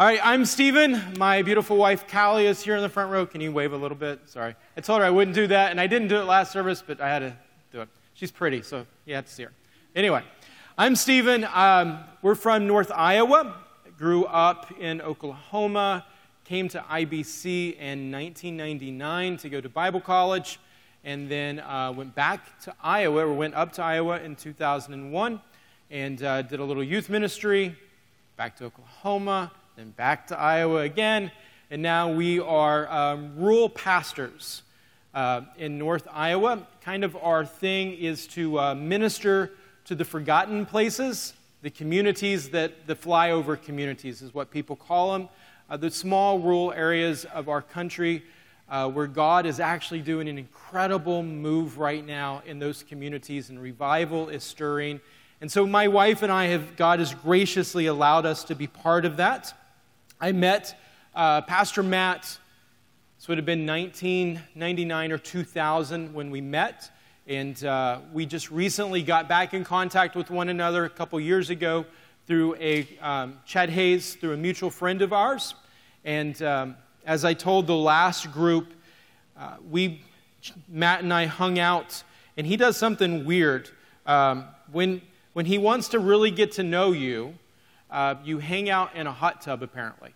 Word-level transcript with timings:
All 0.00 0.06
right, 0.06 0.20
I'm 0.22 0.46
Stephen. 0.46 0.98
My 1.18 1.42
beautiful 1.42 1.76
wife, 1.76 2.10
Callie, 2.10 2.46
is 2.46 2.62
here 2.62 2.74
in 2.74 2.80
the 2.80 2.88
front 2.88 3.12
row. 3.12 3.26
Can 3.26 3.42
you 3.42 3.52
wave 3.52 3.74
a 3.74 3.76
little 3.76 3.98
bit? 3.98 4.18
Sorry. 4.30 4.56
I 4.74 4.80
told 4.80 5.00
her 5.00 5.06
I 5.06 5.10
wouldn't 5.10 5.34
do 5.34 5.46
that, 5.48 5.72
and 5.72 5.78
I 5.78 5.86
didn't 5.86 6.08
do 6.08 6.16
it 6.16 6.24
last 6.24 6.52
service, 6.52 6.82
but 6.82 7.02
I 7.02 7.08
had 7.10 7.18
to 7.18 7.36
do 7.70 7.82
it. 7.82 7.88
She's 8.14 8.30
pretty, 8.30 8.62
so 8.62 8.86
you 9.04 9.14
have 9.14 9.26
to 9.26 9.30
see 9.30 9.42
her. 9.42 9.52
Anyway, 9.94 10.22
I'm 10.78 10.96
Stephen. 10.96 11.46
Um, 11.52 11.98
we're 12.22 12.34
from 12.34 12.66
North 12.66 12.90
Iowa. 12.90 13.58
Grew 13.98 14.24
up 14.24 14.72
in 14.80 15.02
Oklahoma. 15.02 16.06
Came 16.46 16.66
to 16.68 16.78
IBC 16.78 17.76
in 17.76 18.10
1999 18.10 19.36
to 19.36 19.50
go 19.50 19.60
to 19.60 19.68
Bible 19.68 20.00
college, 20.00 20.60
and 21.04 21.30
then 21.30 21.60
uh, 21.60 21.92
went 21.94 22.14
back 22.14 22.58
to 22.60 22.74
Iowa, 22.82 23.26
or 23.26 23.34
went 23.34 23.54
up 23.54 23.74
to 23.74 23.82
Iowa 23.82 24.18
in 24.20 24.34
2001, 24.34 25.42
and 25.90 26.22
uh, 26.22 26.40
did 26.40 26.58
a 26.58 26.64
little 26.64 26.82
youth 26.82 27.10
ministry. 27.10 27.76
Back 28.38 28.56
to 28.56 28.64
Oklahoma 28.64 29.52
then 29.80 29.90
back 29.92 30.26
to 30.26 30.38
Iowa 30.38 30.82
again, 30.82 31.32
and 31.70 31.80
now 31.80 32.12
we 32.12 32.38
are 32.38 32.86
um, 32.92 33.32
rural 33.34 33.70
pastors 33.70 34.60
uh, 35.14 35.40
in 35.56 35.78
North 35.78 36.06
Iowa. 36.12 36.66
Kind 36.82 37.02
of 37.02 37.16
our 37.16 37.46
thing 37.46 37.94
is 37.94 38.26
to 38.26 38.60
uh, 38.60 38.74
minister 38.74 39.52
to 39.86 39.94
the 39.94 40.04
forgotten 40.04 40.66
places, 40.66 41.32
the 41.62 41.70
communities 41.70 42.50
that 42.50 42.86
the 42.86 42.94
flyover 42.94 43.56
communities 43.62 44.20
is 44.20 44.34
what 44.34 44.50
people 44.50 44.76
call 44.76 45.14
them, 45.14 45.30
uh, 45.70 45.78
the 45.78 45.90
small 45.90 46.38
rural 46.40 46.74
areas 46.74 47.24
of 47.24 47.48
our 47.48 47.62
country. 47.62 48.22
Uh, 48.68 48.88
where 48.88 49.08
God 49.08 49.46
is 49.46 49.58
actually 49.58 50.00
doing 50.00 50.28
an 50.28 50.38
incredible 50.38 51.24
move 51.24 51.78
right 51.78 52.06
now 52.06 52.40
in 52.46 52.60
those 52.60 52.84
communities, 52.84 53.50
and 53.50 53.60
revival 53.60 54.28
is 54.28 54.44
stirring. 54.44 55.00
And 55.40 55.50
so, 55.50 55.66
my 55.66 55.88
wife 55.88 56.22
and 56.22 56.30
I 56.30 56.46
have, 56.46 56.76
God 56.76 57.00
has 57.00 57.12
graciously 57.12 57.86
allowed 57.86 58.26
us 58.26 58.44
to 58.44 58.54
be 58.54 58.68
part 58.68 59.04
of 59.04 59.16
that. 59.16 59.52
I 60.22 60.32
met 60.32 60.78
uh, 61.14 61.40
Pastor 61.40 61.82
Matt, 61.82 62.38
this 63.16 63.26
would 63.26 63.38
have 63.38 63.46
been 63.46 63.66
1999 63.66 65.12
or 65.12 65.16
2000 65.16 66.12
when 66.12 66.30
we 66.30 66.42
met. 66.42 66.90
And 67.26 67.64
uh, 67.64 68.00
we 68.12 68.26
just 68.26 68.50
recently 68.50 69.02
got 69.02 69.30
back 69.30 69.54
in 69.54 69.64
contact 69.64 70.14
with 70.14 70.28
one 70.28 70.50
another 70.50 70.84
a 70.84 70.90
couple 70.90 71.18
years 71.20 71.48
ago 71.48 71.86
through 72.26 72.54
a 72.56 72.86
um, 73.00 73.38
Chad 73.46 73.70
Hayes, 73.70 74.14
through 74.14 74.34
a 74.34 74.36
mutual 74.36 74.68
friend 74.68 75.00
of 75.00 75.14
ours. 75.14 75.54
And 76.04 76.40
um, 76.42 76.76
as 77.06 77.24
I 77.24 77.32
told 77.32 77.66
the 77.66 77.74
last 77.74 78.30
group, 78.30 78.74
uh, 79.38 79.56
we, 79.70 80.02
Matt 80.68 81.02
and 81.02 81.14
I 81.14 81.24
hung 81.24 81.58
out, 81.58 82.02
and 82.36 82.46
he 82.46 82.58
does 82.58 82.76
something 82.76 83.24
weird. 83.24 83.70
Um, 84.04 84.44
when, 84.70 85.00
when 85.32 85.46
he 85.46 85.56
wants 85.56 85.88
to 85.88 85.98
really 85.98 86.30
get 86.30 86.52
to 86.52 86.62
know 86.62 86.92
you, 86.92 87.36
uh, 87.90 88.14
you 88.24 88.38
hang 88.38 88.70
out 88.70 88.94
in 88.94 89.06
a 89.06 89.12
hot 89.12 89.40
tub, 89.40 89.62
apparently. 89.62 90.14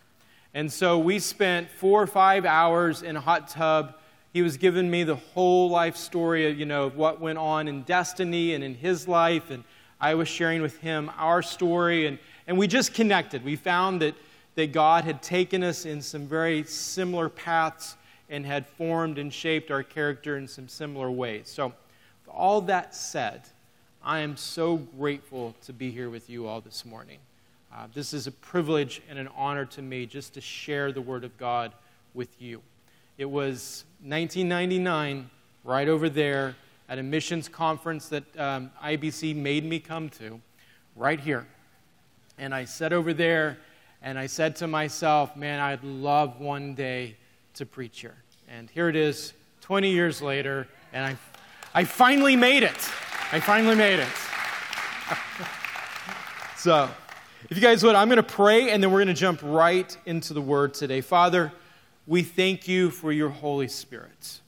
And 0.55 0.73
so 0.73 0.99
we 0.99 1.19
spent 1.19 1.69
four 1.69 2.01
or 2.01 2.07
five 2.07 2.45
hours 2.45 3.03
in 3.03 3.17
a 3.17 3.21
hot 3.21 3.49
tub. 3.49 3.97
He 4.33 4.43
was 4.43 4.57
giving 4.57 4.91
me 4.91 5.03
the 5.03 5.17
whole 5.17 5.69
life 5.69 5.97
story 5.97 6.51
of, 6.51 6.59
you 6.59 6.67
know, 6.67 6.91
what 6.91 7.21
went 7.21 7.39
on 7.39 7.67
in 7.67 7.83
Destiny 7.83 8.55
and 8.55 8.63
in 8.63 8.75
his 8.75 9.09
life. 9.09 9.51
And 9.51 9.65
I 10.01 10.15
was 10.15 10.29
sharing 10.29 10.63
with 10.63 10.79
him 10.79 11.11
our 11.17 11.43
story. 11.43 12.07
And, 12.07 12.19
and 12.47 12.57
we 12.57 12.69
just 12.69 12.95
connected. 12.95 13.45
We 13.45 13.57
found 13.57 14.01
that, 14.03 14.15
that 14.55 14.73
God 14.73 15.05
had 15.05 15.23
taken 15.23 15.65
us 15.65 15.87
in 15.87 16.01
some 16.01 16.27
very 16.27 16.63
similar 16.65 17.29
paths 17.29 17.97
and 18.29 18.47
had 18.47 18.67
formed 18.67 19.19
and 19.19 19.33
shaped 19.33 19.71
our 19.71 19.83
character 19.83 20.37
in 20.37 20.47
some 20.47 20.69
similar 20.69 21.11
ways. 21.11 21.49
So, 21.49 21.73
all 22.29 22.61
that 22.63 22.95
said, 22.95 23.43
I 24.03 24.21
am 24.21 24.37
so 24.37 24.77
grateful 24.77 25.55
to 25.67 25.73
be 25.73 25.91
here 25.91 26.11
with 26.11 26.29
you 26.29 26.47
all 26.47 26.61
this 26.61 26.85
morning. 26.85 27.19
Uh, 27.77 27.89
this 27.93 28.15
is 28.15 28.29
a 28.29 28.31
privilege 28.31 29.03
and 29.11 29.19
an 29.19 29.29
honor 29.37 29.65
to 29.65 29.83
me 29.83 30.07
just 30.07 30.35
to 30.35 30.41
share 30.41 30.93
the 30.93 31.01
Word 31.01 31.25
of 31.25 31.37
God 31.37 31.73
with 32.15 32.41
you. 32.41 32.63
It 33.19 33.25
was 33.25 33.85
1999, 34.03 35.29
right 35.65 35.89
over 35.89 36.09
there, 36.09 36.55
at 36.89 37.01
a 37.01 37.03
missions 37.03 37.49
conference 37.49 38.09
that 38.11 38.23
um, 38.39 38.71
IBC 38.81 39.35
made 39.35 39.65
me 39.65 39.81
come 39.81 40.09
to, 40.11 40.41
right 40.95 41.19
here. 41.19 41.49
And 42.39 42.55
I 42.55 42.65
sat 42.65 42.93
over 42.93 43.13
there 43.13 43.59
and 44.03 44.21
I 44.21 44.27
said 44.27 44.55
to 44.57 44.69
myself, 44.69 45.35
man, 45.35 45.59
I'd 45.59 45.83
love 45.83 46.39
one 46.39 46.77
day 46.77 47.17
to 47.55 47.67
preach 47.67 48.03
here. 48.03 48.17
And 48.49 48.71
here 48.71 48.89
it 48.89 48.95
is, 48.95 49.33
20 49.63 49.91
years 49.91 50.23
later, 50.23 50.69
and 50.93 51.05
I, 51.05 51.17
I 51.75 51.83
finally 51.83 52.37
made 52.37 52.63
it. 52.63 52.89
I 53.33 53.41
finally 53.41 53.75
made 53.75 53.99
it. 53.99 54.09
so, 56.57 56.89
if 57.51 57.57
you 57.59 57.63
guys 57.63 57.83
would, 57.85 57.95
I'm 57.95 58.09
going 58.09 58.17
to 58.17 58.23
pray 58.23 58.71
and 58.71 58.83
then 58.83 58.91
we're 58.91 59.05
going 59.05 59.15
to 59.15 59.21
jump 59.21 59.41
right 59.43 59.97
into 60.07 60.33
the 60.33 60.41
word 60.41 60.73
today. 60.73 61.03
Father, 61.03 61.53
we 62.07 62.23
thank 62.23 62.67
you 62.67 62.91
for 62.91 63.13
your 63.13 63.29
Holy 63.29 63.69
Spirit. 63.69 64.41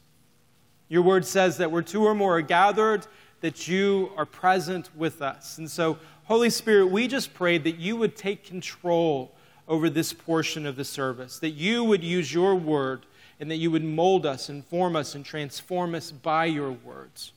Your 0.89 1.03
word 1.03 1.27
says 1.27 1.59
that 1.59 1.71
where 1.71 1.83
two 1.83 2.05
or 2.05 2.15
more 2.15 2.39
are 2.39 2.43
gathered, 2.43 3.07
that 3.41 3.69
you 3.69 4.13
are 4.17 4.25
present 4.25 4.89
with 4.97 5.21
us. 5.21 5.59
And 5.59 5.71
so, 5.71 5.99
Holy 6.25 6.49
Spirit, 6.49 6.87
we 6.87 7.07
just 7.07 7.35
pray 7.35 7.59
that 7.59 7.77
you 7.77 7.97
would 7.97 8.17
take 8.17 8.45
control 8.45 9.35
over 9.69 9.91
this 9.91 10.13
portion 10.13 10.65
of 10.65 10.77
the 10.77 10.85
service, 10.85 11.39
that 11.41 11.51
you 11.51 11.85
would 11.85 12.03
use 12.03 12.33
your 12.33 12.55
word, 12.55 13.05
and 13.41 13.51
that 13.51 13.57
you 13.57 13.71
would 13.71 13.85
mold 13.85 14.25
us 14.25 14.49
and 14.49 14.65
form 14.65 14.97
us 14.97 15.15
and 15.15 15.25
transform 15.25 15.95
us 15.95 16.11
by 16.11 16.47
your 16.47 16.71
words. 16.71 17.33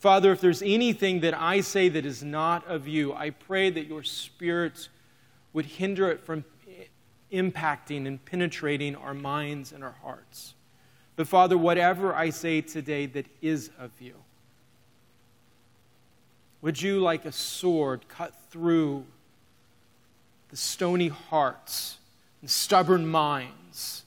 Father, 0.00 0.32
if 0.32 0.40
there's 0.40 0.62
anything 0.62 1.20
that 1.20 1.38
I 1.38 1.60
say 1.60 1.90
that 1.90 2.06
is 2.06 2.24
not 2.24 2.66
of 2.66 2.88
you, 2.88 3.12
I 3.12 3.28
pray 3.30 3.68
that 3.68 3.86
your 3.86 4.02
Spirit 4.02 4.88
would 5.52 5.66
hinder 5.66 6.10
it 6.10 6.22
from 6.22 6.42
impacting 7.30 8.06
and 8.06 8.24
penetrating 8.24 8.96
our 8.96 9.12
minds 9.12 9.72
and 9.72 9.84
our 9.84 9.96
hearts. 10.02 10.54
But 11.16 11.28
Father, 11.28 11.58
whatever 11.58 12.14
I 12.14 12.30
say 12.30 12.62
today 12.62 13.04
that 13.06 13.26
is 13.42 13.70
of 13.78 13.90
you, 14.00 14.14
would 16.62 16.80
you, 16.80 16.98
like 16.98 17.26
a 17.26 17.32
sword, 17.32 18.08
cut 18.08 18.34
through 18.48 19.04
the 20.48 20.56
stony 20.56 21.08
hearts 21.08 21.98
and 22.40 22.50
stubborn 22.50 23.06
minds? 23.06 24.04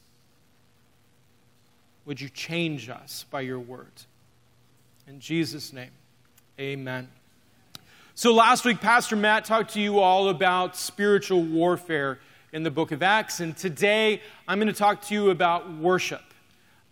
Would 2.05 2.19
you 2.19 2.29
change 2.29 2.89
us 2.89 3.25
by 3.29 3.41
your 3.41 3.59
words? 3.59 4.07
In 5.05 5.19
Jesus' 5.19 5.73
name, 5.73 5.91
amen. 6.57 7.09
So, 8.15 8.33
last 8.33 8.63
week, 8.63 8.79
Pastor 8.79 9.17
Matt 9.17 9.43
talked 9.43 9.73
to 9.73 9.81
you 9.81 9.99
all 9.99 10.29
about 10.29 10.77
spiritual 10.77 11.43
warfare 11.43 12.19
in 12.53 12.63
the 12.63 12.71
book 12.71 12.93
of 12.93 13.03
Acts, 13.03 13.41
and 13.41 13.55
today 13.57 14.21
I'm 14.47 14.59
going 14.59 14.71
to 14.71 14.73
talk 14.73 15.01
to 15.07 15.13
you 15.13 15.29
about 15.29 15.69
worship. 15.73 16.21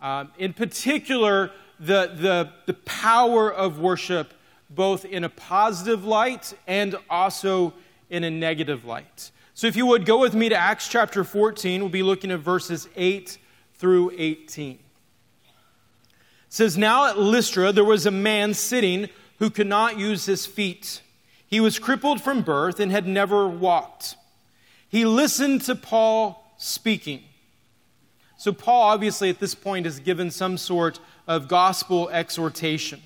Uh, 0.02 0.26
in 0.36 0.52
particular, 0.52 1.52
the, 1.80 2.12
the, 2.14 2.52
the 2.66 2.74
power 2.84 3.50
of 3.50 3.78
worship, 3.78 4.34
both 4.68 5.06
in 5.06 5.24
a 5.24 5.30
positive 5.30 6.04
light 6.04 6.52
and 6.66 6.96
also 7.08 7.72
in 8.10 8.24
a 8.24 8.30
negative 8.30 8.84
light. 8.84 9.30
So, 9.54 9.66
if 9.66 9.74
you 9.74 9.86
would 9.86 10.04
go 10.04 10.18
with 10.18 10.34
me 10.34 10.50
to 10.50 10.56
Acts 10.56 10.86
chapter 10.86 11.24
14, 11.24 11.80
we'll 11.80 11.88
be 11.88 12.02
looking 12.02 12.30
at 12.30 12.40
verses 12.40 12.90
8 12.94 13.38
through 13.74 14.12
18 14.18 14.80
says, 16.52 16.76
Now 16.76 17.06
at 17.06 17.18
Lystra 17.18 17.72
there 17.72 17.82
was 17.82 18.04
a 18.04 18.10
man 18.10 18.52
sitting 18.52 19.08
who 19.38 19.48
could 19.48 19.66
not 19.66 19.98
use 19.98 20.26
his 20.26 20.44
feet. 20.44 21.00
He 21.46 21.60
was 21.60 21.78
crippled 21.78 22.20
from 22.20 22.42
birth 22.42 22.78
and 22.78 22.92
had 22.92 23.06
never 23.06 23.48
walked. 23.48 24.16
He 24.86 25.06
listened 25.06 25.62
to 25.62 25.74
Paul 25.74 26.54
speaking. 26.58 27.22
So, 28.36 28.52
Paul 28.52 28.82
obviously 28.82 29.30
at 29.30 29.38
this 29.38 29.54
point 29.54 29.86
has 29.86 29.98
given 29.98 30.30
some 30.30 30.58
sort 30.58 31.00
of 31.26 31.48
gospel 31.48 32.10
exhortation. 32.10 33.00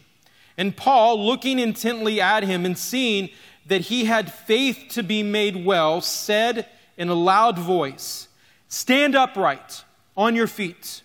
And 0.59 0.77
Paul, 0.77 1.25
looking 1.25 1.61
intently 1.61 2.21
at 2.21 2.43
him 2.43 2.67
and 2.67 2.77
seeing 2.77 3.29
that 3.67 3.83
he 3.83 4.07
had 4.07 4.33
faith 4.33 4.87
to 4.91 5.05
be 5.05 5.23
made 5.23 5.65
well, 5.65 6.01
said 6.01 6.67
in 6.97 7.09
a 7.09 7.15
loud 7.15 7.61
voice, 7.61 8.27
Stand 8.67 9.15
upright 9.15 9.85
on 10.17 10.35
your 10.35 10.49
feet. 10.49 11.03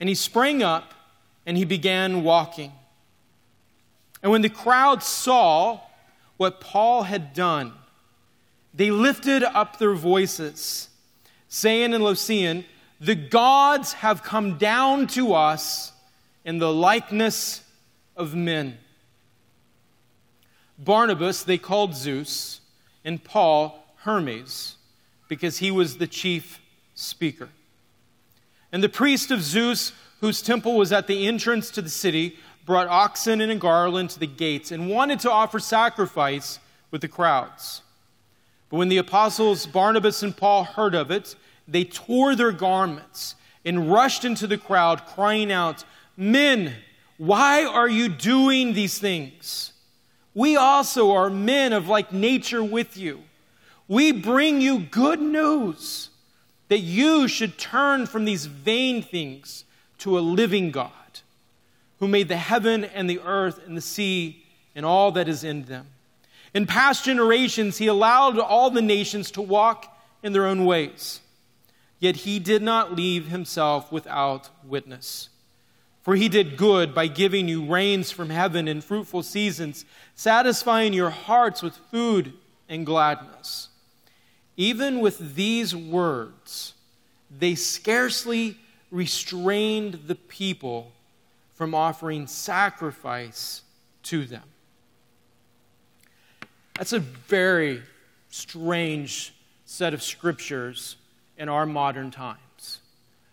And 0.00 0.10
he 0.10 0.14
sprang 0.14 0.62
up 0.62 0.92
and 1.46 1.56
he 1.56 1.64
began 1.64 2.22
walking. 2.22 2.72
And 4.22 4.30
when 4.30 4.42
the 4.42 4.48
crowd 4.48 5.02
saw 5.02 5.80
what 6.36 6.60
Paul 6.60 7.02
had 7.02 7.34
done, 7.34 7.72
they 8.74 8.90
lifted 8.90 9.42
up 9.42 9.78
their 9.78 9.94
voices, 9.94 10.88
saying 11.48 11.92
in 11.92 12.00
Lycaonian, 12.00 12.64
The 13.00 13.14
gods 13.14 13.94
have 13.94 14.22
come 14.22 14.58
down 14.58 15.08
to 15.08 15.34
us 15.34 15.92
in 16.44 16.58
the 16.58 16.72
likeness 16.72 17.62
of 18.16 18.34
men. 18.34 18.78
Barnabas 20.78 21.44
they 21.44 21.58
called 21.58 21.94
Zeus, 21.94 22.60
and 23.04 23.22
Paul 23.22 23.84
Hermes, 23.98 24.76
because 25.28 25.58
he 25.58 25.70
was 25.70 25.98
the 25.98 26.06
chief 26.06 26.60
speaker. 26.94 27.48
And 28.72 28.82
the 28.82 28.88
priest 28.88 29.30
of 29.30 29.42
Zeus 29.42 29.92
whose 30.22 30.40
temple 30.40 30.76
was 30.76 30.92
at 30.92 31.08
the 31.08 31.26
entrance 31.26 31.68
to 31.72 31.82
the 31.82 31.90
city, 31.90 32.36
brought 32.64 32.86
oxen 32.86 33.40
and 33.40 33.50
a 33.50 33.56
garland 33.56 34.08
to 34.08 34.20
the 34.20 34.26
gates 34.26 34.70
and 34.70 34.88
wanted 34.88 35.18
to 35.18 35.30
offer 35.30 35.58
sacrifice 35.58 36.60
with 36.92 37.00
the 37.00 37.08
crowds. 37.08 37.82
But 38.70 38.76
when 38.76 38.88
the 38.88 38.98
apostles 38.98 39.66
Barnabas 39.66 40.22
and 40.22 40.34
Paul 40.34 40.62
heard 40.62 40.94
of 40.94 41.10
it, 41.10 41.34
they 41.66 41.82
tore 41.82 42.36
their 42.36 42.52
garments 42.52 43.34
and 43.64 43.90
rushed 43.90 44.24
into 44.24 44.46
the 44.46 44.58
crowd, 44.58 45.06
crying 45.06 45.50
out, 45.50 45.84
Men, 46.16 46.72
why 47.18 47.64
are 47.64 47.88
you 47.88 48.08
doing 48.08 48.74
these 48.74 48.98
things? 48.98 49.72
We 50.34 50.56
also 50.56 51.10
are 51.10 51.30
men 51.30 51.72
of 51.72 51.88
like 51.88 52.12
nature 52.12 52.62
with 52.62 52.96
you. 52.96 53.22
We 53.88 54.12
bring 54.12 54.60
you 54.60 54.78
good 54.78 55.20
news 55.20 56.10
that 56.72 56.78
you 56.78 57.28
should 57.28 57.58
turn 57.58 58.06
from 58.06 58.24
these 58.24 58.46
vain 58.46 59.02
things 59.02 59.66
to 59.98 60.18
a 60.18 60.20
living 60.20 60.70
God 60.70 60.90
who 61.98 62.08
made 62.08 62.28
the 62.28 62.36
heaven 62.38 62.82
and 62.82 63.10
the 63.10 63.20
earth 63.20 63.60
and 63.66 63.76
the 63.76 63.82
sea 63.82 64.42
and 64.74 64.86
all 64.86 65.12
that 65.12 65.28
is 65.28 65.44
in 65.44 65.64
them. 65.64 65.88
In 66.54 66.64
past 66.64 67.04
generations, 67.04 67.76
he 67.76 67.88
allowed 67.88 68.38
all 68.38 68.70
the 68.70 68.80
nations 68.80 69.30
to 69.32 69.42
walk 69.42 69.94
in 70.22 70.32
their 70.32 70.46
own 70.46 70.64
ways. 70.64 71.20
Yet 71.98 72.16
he 72.16 72.38
did 72.38 72.62
not 72.62 72.96
leave 72.96 73.26
himself 73.26 73.92
without 73.92 74.48
witness. 74.64 75.28
For 76.00 76.16
he 76.16 76.30
did 76.30 76.56
good 76.56 76.94
by 76.94 77.06
giving 77.06 77.48
you 77.48 77.66
rains 77.66 78.10
from 78.10 78.30
heaven 78.30 78.66
and 78.66 78.82
fruitful 78.82 79.24
seasons, 79.24 79.84
satisfying 80.14 80.94
your 80.94 81.10
hearts 81.10 81.62
with 81.62 81.76
food 81.90 82.32
and 82.66 82.86
gladness. 82.86 83.68
Even 84.56 85.00
with 85.00 85.34
these 85.34 85.74
words, 85.74 86.74
they 87.30 87.54
scarcely 87.54 88.56
restrained 88.90 90.00
the 90.06 90.14
people 90.14 90.92
from 91.54 91.74
offering 91.74 92.26
sacrifice 92.26 93.62
to 94.02 94.24
them. 94.24 94.42
That's 96.74 96.92
a 96.92 96.98
very 96.98 97.82
strange 98.28 99.34
set 99.64 99.94
of 99.94 100.02
scriptures 100.02 100.96
in 101.38 101.48
our 101.48 101.66
modern 101.66 102.10
times. 102.10 102.80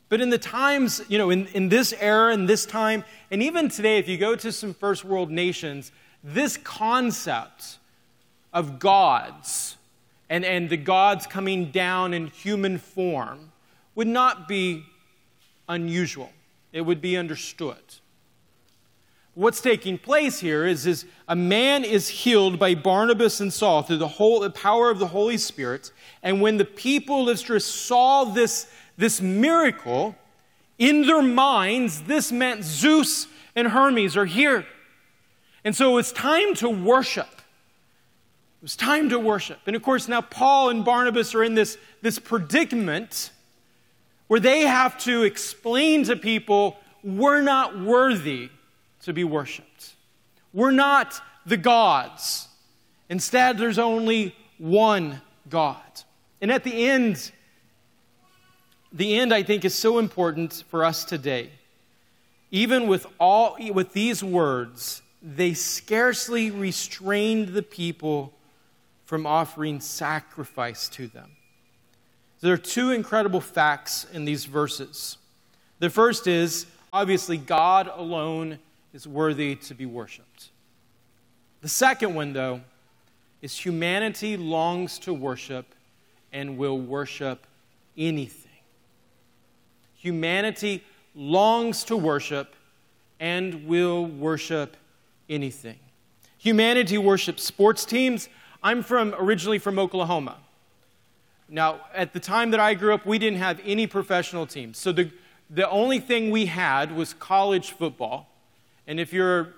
But 0.08 0.22
in 0.22 0.30
the 0.30 0.38
times, 0.38 1.02
you 1.08 1.18
know, 1.18 1.30
in, 1.30 1.48
in 1.48 1.70
this 1.70 1.94
era, 2.00 2.34
in 2.34 2.46
this 2.46 2.66
time, 2.66 3.04
and 3.30 3.44
even 3.44 3.70
today, 3.70 3.98
if 3.98 4.08
you 4.08 4.18
go 4.18 4.36
to 4.36 4.52
some 4.52 4.74
first 4.74 5.06
world 5.06 5.30
nations, 5.30 5.92
this 6.24 6.58
concept 6.58 7.78
of 8.52 8.80
gods 8.80 9.78
and, 10.30 10.46
and 10.46 10.70
the 10.70 10.78
gods 10.78 11.26
coming 11.28 11.72
down 11.72 12.14
in 12.14 12.28
human 12.28 12.78
form 12.78 13.52
would 13.96 14.08
not 14.08 14.48
be 14.48 14.86
unusual. 15.68 16.32
It 16.72 16.82
would 16.82 17.02
be 17.02 17.18
understood. 17.18 17.78
What's 19.34 19.62
taking 19.62 19.98
place 19.98 20.40
here 20.40 20.66
is, 20.66 20.86
is 20.86 21.06
a 21.28 21.36
man 21.36 21.84
is 21.84 22.10
healed 22.10 22.60
by 22.60 22.76
Barnabas 22.76 23.40
and 23.40 23.54
Saul 23.54 23.84
through 23.84 23.98
the, 23.98 24.08
whole, 24.08 24.42
the 24.42 24.50
power 24.50 24.90
of 24.90 25.00
the 25.00 25.08
Holy 25.08 25.38
Spirit. 25.38 25.92
And 26.22 26.42
when 26.42 26.58
the 26.58 26.66
people 26.66 27.22
of 27.22 27.28
Lystra 27.28 27.60
saw 27.60 28.26
this 28.26 28.68
this 29.00 29.22
miracle, 29.22 30.14
in 30.78 31.08
their 31.08 31.22
minds, 31.22 32.02
this 32.04 32.34
meant 32.34 32.64
Zeus 32.64 33.28
and 33.56 33.70
Hermes 33.70 34.18
are 34.18 34.26
here. 34.26 34.66
And 35.64 35.74
so 35.74 35.98
it's 35.98 36.12
time 36.12 36.54
to 36.56 36.70
worship. 36.70 37.39
It 38.60 38.64
was 38.64 38.76
time 38.76 39.10
to 39.10 39.20
worship. 39.20 39.60
And 39.68 39.76
of 39.76 39.82
course, 39.82 40.10
now 40.10 40.20
Paul 40.20 40.70
and 40.70 40.84
Barnabas 40.84 41.34
are 41.34 41.44
in 41.44 41.56
this, 41.56 41.78
this 42.02 42.20
predicament 42.20 43.32
where 44.28 44.42
they 44.42 44.62
have 44.62 44.98
to 45.00 45.24
explain 45.24 46.04
to 46.04 46.18
people 46.18 46.78
we're 47.02 47.42
not 47.42 47.80
worthy 47.80 48.50
to 49.04 49.14
be 49.14 49.24
worshiped. 49.24 49.96
We're 50.54 50.72
not 50.72 51.22
the 51.46 51.56
gods. 51.56 52.50
Instead, 53.08 53.58
there's 53.58 53.80
only 53.80 54.36
one 54.58 55.22
God. 55.50 55.78
And 56.42 56.52
at 56.52 56.66
the 56.66 56.90
end, 56.90 57.32
the 58.92 59.18
end, 59.18 59.34
I 59.34 59.44
think, 59.44 59.64
is 59.64 59.74
so 59.74 60.00
important 60.00 60.66
for 60.70 60.84
us 60.84 61.06
today. 61.06 61.52
Even 62.52 62.88
with, 62.88 63.06
all, 63.20 63.58
with 63.72 63.94
these 63.94 64.22
words, 64.22 65.02
they 65.22 65.54
scarcely 65.54 66.52
restrained 66.52 67.50
the 67.50 67.64
people 67.64 68.34
from 69.10 69.26
offering 69.26 69.80
sacrifice 69.80 70.88
to 70.88 71.08
them. 71.08 71.32
There 72.42 72.54
are 72.54 72.58
two 72.58 72.92
incredible 72.92 73.42
facts 73.42 74.06
in 74.14 74.24
these 74.24 74.46
verses. 74.46 75.18
The 75.80 75.90
first 75.90 76.28
is 76.28 76.68
obviously, 76.94 77.36
God 77.36 77.90
alone 77.92 78.60
is 78.94 79.08
worthy 79.08 79.56
to 79.56 79.74
be 79.74 79.88
worshiped. 79.88 80.50
The 81.62 81.70
second 81.70 82.14
one, 82.14 82.34
though, 82.34 82.62
is 83.42 83.58
humanity 83.58 84.38
longs 84.38 85.00
to 85.00 85.12
worship 85.12 85.66
and 86.32 86.56
will 86.56 86.78
worship 86.78 87.48
anything. 87.98 88.62
Humanity 89.96 90.84
longs 91.16 91.84
to 91.86 91.98
worship 91.98 92.54
and 93.20 93.66
will 93.66 94.06
worship 94.06 94.78
anything. 95.28 95.80
Humanity 96.38 97.00
worships 97.00 97.44
sports 97.44 97.86
teams. 97.86 98.30
I'm 98.62 98.84
from 98.84 99.16
originally 99.18 99.60
from 99.60 99.80
Oklahoma. 99.80 100.38
Now, 101.48 101.82
at 101.94 102.14
the 102.14 102.20
time 102.20 102.52
that 102.52 102.60
I 102.60 102.74
grew 102.74 102.94
up, 102.94 103.06
we 103.06 103.18
didn't 103.18 103.40
have 103.40 103.60
any 103.66 103.88
professional 103.88 104.46
teams. 104.46 104.78
So 104.78 104.92
the, 104.92 105.10
the 105.50 105.68
only 105.70 106.00
thing 106.00 106.30
we 106.30 106.46
had 106.46 106.96
was 106.96 107.14
college 107.14 107.72
football. 107.72 108.28
And 108.86 109.00
if 109.00 109.12
you're 109.14 109.54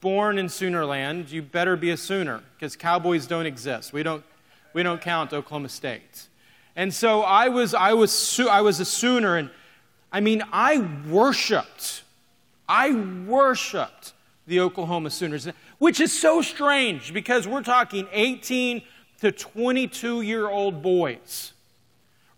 born 0.00 0.36
in 0.36 0.46
Soonerland, 0.46 1.30
you 1.30 1.40
better 1.40 1.76
be 1.76 1.90
a 1.90 1.96
Sooner 1.96 2.42
because 2.54 2.76
Cowboys 2.76 3.26
don't 3.26 3.46
exist. 3.46 3.92
We 3.92 4.02
don't, 4.02 4.24
we 4.74 4.82
don't 4.82 5.00
count 5.00 5.32
Oklahoma 5.32 5.68
State. 5.68 6.28
And 6.76 6.92
so 6.92 7.22
I 7.22 7.48
was, 7.48 7.72
I 7.72 7.92
was, 7.92 8.40
I 8.40 8.60
was 8.60 8.80
a 8.80 8.84
Sooner, 8.84 9.36
and 9.36 9.50
I 10.10 10.20
mean, 10.20 10.42
I 10.52 10.78
worshiped, 11.08 12.02
I 12.68 12.92
worshiped 13.26 14.12
the 14.46 14.60
Oklahoma 14.60 15.10
Sooners, 15.10 15.48
which 15.82 15.98
is 15.98 16.16
so 16.16 16.40
strange 16.40 17.12
because 17.12 17.48
we're 17.48 17.60
talking 17.60 18.06
18 18.12 18.82
to 19.20 19.32
22 19.32 20.20
year 20.20 20.48
old 20.48 20.80
boys 20.80 21.54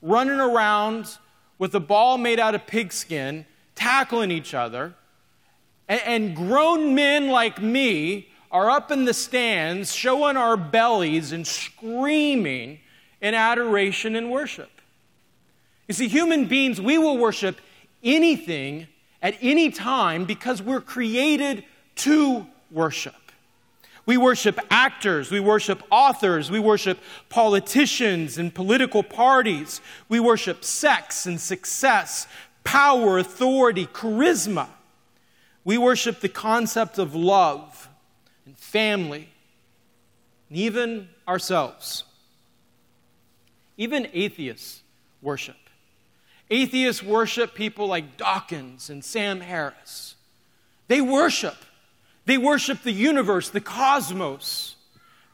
running 0.01 0.41
around 0.41 1.19
with 1.59 1.75
a 1.75 1.81
ball 1.81 2.17
made 2.17 2.41
out 2.41 2.55
of 2.55 2.67
pigskin, 2.67 3.45
tackling 3.75 4.31
each 4.31 4.55
other, 4.55 4.95
and, 5.91 6.35
grown 6.35 6.95
men 6.95 7.29
like 7.29 7.61
me 7.61 8.31
are 8.51 8.71
up 8.71 8.91
in 8.91 9.05
the 9.05 9.13
stands 9.13 9.95
showing 9.95 10.39
our 10.39 10.57
bellies 10.57 11.33
and 11.33 11.47
screaming 11.47 12.81
in 13.21 13.35
adoration 13.35 14.17
and 14.17 14.31
worship. 14.31 14.71
You 15.87 15.93
see, 15.93 16.09
human 16.09 16.47
beings, 16.47 16.81
we 16.81 16.97
will 16.97 17.19
worship 17.19 17.61
anything 18.03 18.87
at 19.21 19.37
any 19.43 19.71
time 19.71 20.25
because 20.25 20.63
we're 20.63 20.81
created 20.81 21.63
to 21.97 22.47
worship. 22.71 23.15
We 24.07 24.17
worship 24.19 24.61
actors, 24.71 25.31
we 25.31 25.41
worship 25.41 25.83
authors, 25.91 26.51
we 26.51 26.59
worship 26.59 26.99
politicians 27.31 28.37
and 28.37 28.55
political 28.55 29.03
parties, 29.03 29.81
we 30.09 30.21
worship 30.21 30.63
sex 30.63 31.25
and 31.25 31.41
success, 31.41 32.27
power, 32.65 33.19
authority, 33.19 33.87
charisma. 33.87 34.69
We 35.65 35.79
worship 35.79 36.21
the 36.21 36.29
concept 36.29 36.99
of 36.99 37.15
love 37.15 37.89
and 38.45 38.57
family, 38.59 39.31
and 40.51 40.59
even 40.59 41.09
ourselves. 41.27 42.05
Even 43.79 44.07
atheists 44.13 44.83
worship. 45.23 45.57
Atheists 46.51 47.03
worship 47.03 47.55
people 47.55 47.87
like 47.87 48.19
Dawkins 48.19 48.91
and 48.91 49.03
Sam 49.03 49.41
Harris. 49.41 50.15
They 50.89 51.01
worship. 51.01 51.57
They 52.27 52.39
worship 52.39 52.83
the 52.83 52.93
universe, 52.93 53.51
the 53.51 53.61
cosmos. 53.61 54.77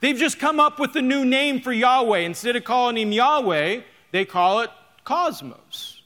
They've 0.01 0.17
just 0.17 0.39
come 0.39 0.59
up 0.59 0.79
with 0.79 0.97
a 0.97 1.03
new 1.03 1.25
name 1.25 1.61
for 1.61 1.73
Yahweh. 1.73 2.21
Instead 2.21 2.57
of 2.57 2.65
calling 2.65 2.97
him 2.97 3.13
Yahweh, 3.13 3.83
they 4.13 4.25
call 4.25 4.61
it 4.61 4.71
cosmos. 5.05 6.03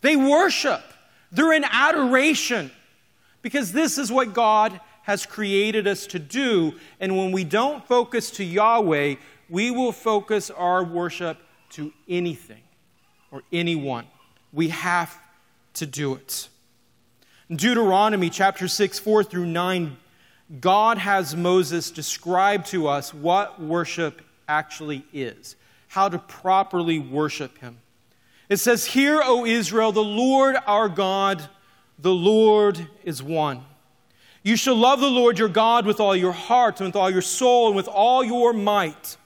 They 0.00 0.16
worship. 0.16 0.82
They're 1.32 1.52
in 1.52 1.64
adoration 1.64 2.70
because 3.42 3.72
this 3.72 3.98
is 3.98 4.10
what 4.10 4.34
God 4.34 4.80
has 5.02 5.24
created 5.24 5.86
us 5.86 6.06
to 6.08 6.18
do. 6.18 6.74
And 7.00 7.16
when 7.16 7.32
we 7.32 7.44
don't 7.44 7.86
focus 7.86 8.30
to 8.32 8.44
Yahweh, 8.44 9.14
we 9.48 9.70
will 9.70 9.92
focus 9.92 10.50
our 10.50 10.84
worship 10.84 11.38
to 11.70 11.92
anything 12.08 12.62
or 13.30 13.42
anyone. 13.52 14.06
We 14.52 14.68
have 14.68 15.16
to 15.74 15.86
do 15.86 16.14
it. 16.14 16.48
Deuteronomy 17.50 18.28
chapter 18.28 18.68
6, 18.68 18.98
4 18.98 19.24
through 19.24 19.46
9, 19.46 19.96
God 20.60 20.98
has 20.98 21.36
Moses 21.36 21.90
describe 21.90 22.64
to 22.66 22.88
us 22.88 23.12
what 23.12 23.60
worship 23.60 24.22
actually 24.48 25.04
is, 25.12 25.56
how 25.88 26.08
to 26.08 26.18
properly 26.18 26.98
worship 26.98 27.58
him. 27.58 27.78
It 28.48 28.56
says, 28.56 28.86
Hear, 28.86 29.20
O 29.22 29.44
Israel, 29.44 29.92
the 29.92 30.02
Lord 30.02 30.56
our 30.66 30.88
God, 30.88 31.48
the 31.98 32.14
Lord 32.14 32.88
is 33.04 33.22
one. 33.22 33.64
You 34.42 34.56
shall 34.56 34.76
love 34.76 35.00
the 35.00 35.10
Lord 35.10 35.38
your 35.38 35.48
God 35.48 35.84
with 35.84 36.00
all 36.00 36.16
your 36.16 36.32
heart, 36.32 36.80
and 36.80 36.88
with 36.88 36.96
all 36.96 37.10
your 37.10 37.22
soul, 37.22 37.66
and 37.66 37.76
with 37.76 37.88
all 37.88 38.24
your 38.24 38.52
might. 38.52 39.16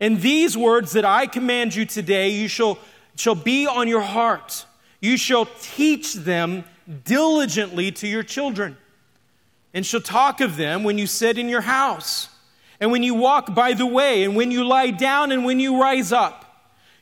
And 0.00 0.20
these 0.20 0.56
words 0.56 0.92
that 0.92 1.04
I 1.04 1.26
command 1.26 1.74
you 1.74 1.84
today, 1.84 2.30
you 2.30 2.48
shall 2.48 2.78
shall 3.16 3.34
be 3.34 3.66
on 3.66 3.86
your 3.86 4.00
heart. 4.00 4.64
You 5.00 5.16
shall 5.16 5.46
teach 5.60 6.14
them 6.14 6.64
diligently 7.04 7.92
to 7.92 8.08
your 8.08 8.22
children, 8.22 8.76
and 9.72 9.86
shall 9.86 10.00
talk 10.00 10.40
of 10.40 10.56
them 10.56 10.84
when 10.84 10.98
you 10.98 11.06
sit 11.06 11.38
in 11.38 11.48
your 11.48 11.60
house, 11.60 12.28
and 12.80 12.90
when 12.90 13.02
you 13.02 13.14
walk 13.14 13.54
by 13.54 13.72
the 13.72 13.86
way, 13.86 14.24
and 14.24 14.34
when 14.34 14.50
you 14.50 14.64
lie 14.64 14.90
down, 14.90 15.32
and 15.32 15.44
when 15.44 15.60
you 15.60 15.80
rise 15.80 16.12
up. 16.12 16.46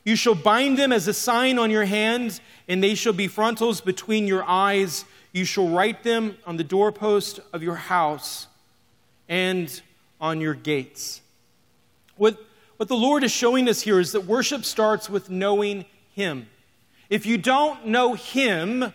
You 0.03 0.15
shall 0.15 0.35
bind 0.35 0.77
them 0.77 0.91
as 0.91 1.07
a 1.07 1.13
sign 1.13 1.59
on 1.59 1.71
your 1.71 1.85
hands, 1.85 2.41
and 2.67 2.83
they 2.83 2.95
shall 2.95 3.13
be 3.13 3.27
frontlets 3.27 3.81
between 3.81 4.27
your 4.27 4.43
eyes. 4.43 5.05
You 5.31 5.45
shall 5.45 5.69
write 5.69 6.03
them 6.03 6.37
on 6.45 6.57
the 6.57 6.63
doorpost 6.63 7.39
of 7.53 7.61
your 7.61 7.75
house 7.75 8.47
and 9.27 9.81
on 10.19 10.41
your 10.41 10.53
gates. 10.53 11.21
What, 12.17 12.37
what 12.77 12.89
the 12.89 12.95
Lord 12.95 13.23
is 13.23 13.31
showing 13.31 13.69
us 13.69 13.81
here 13.81 13.99
is 13.99 14.11
that 14.13 14.25
worship 14.25 14.65
starts 14.65 15.09
with 15.09 15.29
knowing 15.29 15.85
Him. 16.13 16.47
If 17.09 17.25
you 17.25 17.37
don't 17.37 17.87
know 17.87 18.13
Him, 18.13 18.93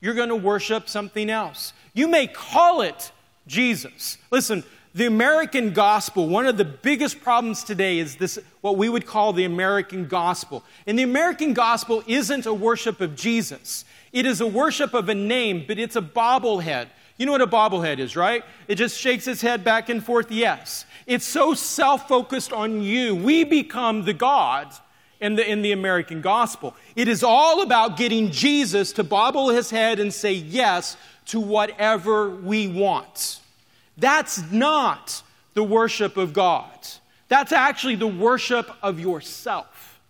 you're 0.00 0.14
going 0.14 0.28
to 0.28 0.36
worship 0.36 0.88
something 0.88 1.30
else. 1.30 1.72
You 1.94 2.08
may 2.08 2.26
call 2.26 2.82
it 2.82 3.12
Jesus. 3.46 4.18
Listen, 4.30 4.64
the 4.96 5.06
American 5.06 5.74
gospel, 5.74 6.26
one 6.26 6.46
of 6.46 6.56
the 6.56 6.64
biggest 6.64 7.20
problems 7.20 7.62
today 7.62 7.98
is 7.98 8.16
this, 8.16 8.38
what 8.62 8.78
we 8.78 8.88
would 8.88 9.04
call 9.04 9.34
the 9.34 9.44
American 9.44 10.06
gospel. 10.06 10.64
And 10.86 10.98
the 10.98 11.02
American 11.02 11.52
gospel 11.52 12.02
isn't 12.06 12.46
a 12.46 12.54
worship 12.54 13.02
of 13.02 13.14
Jesus, 13.14 13.84
it 14.12 14.24
is 14.24 14.40
a 14.40 14.46
worship 14.46 14.94
of 14.94 15.10
a 15.10 15.14
name, 15.14 15.64
but 15.68 15.78
it's 15.78 15.96
a 15.96 16.00
bobblehead. 16.00 16.88
You 17.18 17.26
know 17.26 17.32
what 17.32 17.42
a 17.42 17.46
bobblehead 17.46 17.98
is, 17.98 18.16
right? 18.16 18.42
It 18.68 18.76
just 18.76 18.98
shakes 18.98 19.26
its 19.26 19.40
head 19.42 19.64
back 19.64 19.90
and 19.90 20.04
forth, 20.04 20.30
yes. 20.30 20.86
It's 21.06 21.26
so 21.26 21.52
self 21.52 22.08
focused 22.08 22.52
on 22.52 22.82
you. 22.82 23.14
We 23.14 23.44
become 23.44 24.04
the 24.04 24.14
God 24.14 24.74
in 25.20 25.34
the, 25.34 25.46
in 25.46 25.62
the 25.62 25.72
American 25.72 26.20
gospel. 26.20 26.74
It 26.94 27.08
is 27.08 27.22
all 27.22 27.62
about 27.62 27.96
getting 27.96 28.30
Jesus 28.30 28.92
to 28.92 29.04
bobble 29.04 29.50
his 29.50 29.70
head 29.70 29.98
and 29.98 30.12
say 30.12 30.32
yes 30.32 30.96
to 31.26 31.40
whatever 31.40 32.30
we 32.30 32.68
want. 32.68 33.40
That's 33.96 34.50
not 34.50 35.22
the 35.54 35.62
worship 35.62 36.16
of 36.16 36.32
God. 36.32 36.70
That's 37.28 37.52
actually 37.52 37.96
the 37.96 38.06
worship 38.06 38.70
of 38.82 39.00
yourself. 39.00 40.00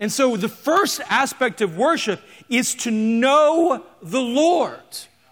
And 0.00 0.12
so 0.12 0.36
the 0.36 0.48
first 0.48 1.00
aspect 1.08 1.60
of 1.60 1.76
worship 1.76 2.20
is 2.48 2.74
to 2.76 2.90
know 2.90 3.84
the 4.02 4.20
Lord. 4.20 4.80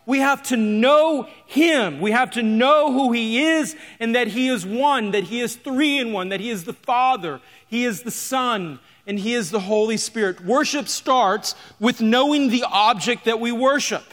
We 0.06 0.18
have 0.18 0.42
to 0.44 0.56
know 0.56 1.28
Him. 1.46 2.00
We 2.00 2.10
have 2.10 2.32
to 2.32 2.42
know 2.42 2.92
who 2.92 3.12
He 3.12 3.42
is 3.42 3.76
and 4.00 4.14
that 4.14 4.28
He 4.28 4.48
is 4.48 4.64
one, 4.64 5.12
that 5.12 5.24
He 5.24 5.40
is 5.40 5.56
three 5.56 5.98
in 5.98 6.12
one, 6.12 6.30
that 6.30 6.40
He 6.40 6.50
is 6.50 6.64
the 6.64 6.72
Father, 6.72 7.40
He 7.68 7.84
is 7.84 8.02
the 8.02 8.10
Son, 8.10 8.80
and 9.06 9.18
He 9.18 9.34
is 9.34 9.50
the 9.50 9.60
Holy 9.60 9.96
Spirit. 9.96 10.44
Worship 10.44 10.88
starts 10.88 11.54
with 11.80 12.00
knowing 12.00 12.50
the 12.50 12.64
object 12.64 13.24
that 13.24 13.40
we 13.40 13.52
worship. 13.52 14.04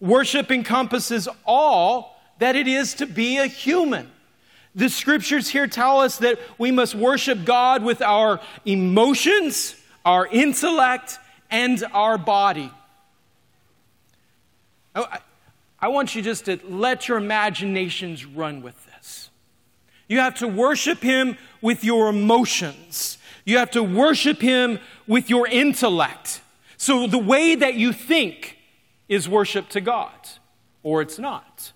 Worship 0.00 0.50
encompasses 0.50 1.28
all 1.46 2.20
that 2.38 2.56
it 2.56 2.66
is 2.66 2.94
to 2.94 3.06
be 3.06 3.38
a 3.38 3.46
human. 3.46 4.10
The 4.74 4.88
scriptures 4.88 5.48
here 5.48 5.68
tell 5.68 6.00
us 6.00 6.18
that 6.18 6.38
we 6.58 6.72
must 6.72 6.94
worship 6.94 7.44
God 7.44 7.84
with 7.84 8.02
our 8.02 8.40
emotions, 8.64 9.76
our 10.04 10.26
intellect, 10.26 11.18
and 11.50 11.82
our 11.92 12.18
body. 12.18 12.72
Oh, 14.96 15.06
I, 15.10 15.18
I 15.80 15.88
want 15.88 16.14
you 16.14 16.22
just 16.22 16.46
to 16.46 16.58
let 16.68 17.08
your 17.08 17.18
imaginations 17.18 18.24
run 18.24 18.62
with 18.62 18.74
this. 18.86 19.30
You 20.08 20.18
have 20.18 20.36
to 20.36 20.48
worship 20.48 21.00
Him 21.00 21.38
with 21.60 21.84
your 21.84 22.08
emotions, 22.08 23.18
you 23.44 23.58
have 23.58 23.70
to 23.72 23.82
worship 23.82 24.40
Him 24.40 24.78
with 25.06 25.28
your 25.28 25.46
intellect. 25.46 26.40
So 26.76 27.06
the 27.06 27.18
way 27.18 27.54
that 27.54 27.74
you 27.74 27.92
think 27.92 28.58
is 29.08 29.28
worship 29.28 29.68
to 29.70 29.80
God, 29.80 30.10
or 30.82 31.02
it's 31.02 31.18
not. 31.18 31.72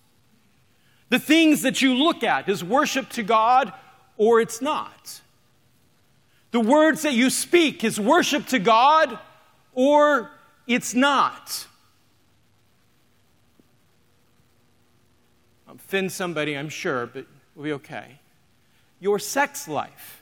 The 1.10 1.18
things 1.18 1.62
that 1.62 1.80
you 1.80 1.94
look 1.94 2.22
at 2.22 2.48
is 2.48 2.62
worship 2.62 3.08
to 3.10 3.22
God, 3.22 3.72
or 4.16 4.40
it's 4.40 4.60
not. 4.60 5.20
The 6.50 6.60
words 6.60 7.02
that 7.02 7.12
you 7.12 7.30
speak 7.30 7.84
is 7.84 8.00
worship 8.00 8.46
to 8.46 8.58
God, 8.58 9.18
or 9.75 10.30
it's 10.66 10.94
not. 10.94 11.66
I'll 15.66 15.75
offend 15.75 16.12
somebody, 16.12 16.56
I'm 16.56 16.70
sure, 16.70 17.06
but 17.06 17.26
we'll 17.54 17.64
be 17.64 17.72
okay. 17.72 18.18
Your 19.00 19.18
sex 19.18 19.68
life 19.68 20.17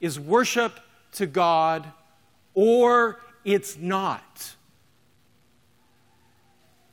is 0.00 0.18
worship 0.18 0.78
to 1.12 1.26
God 1.26 1.86
or 2.54 3.20
it's 3.44 3.76
not. 3.78 4.54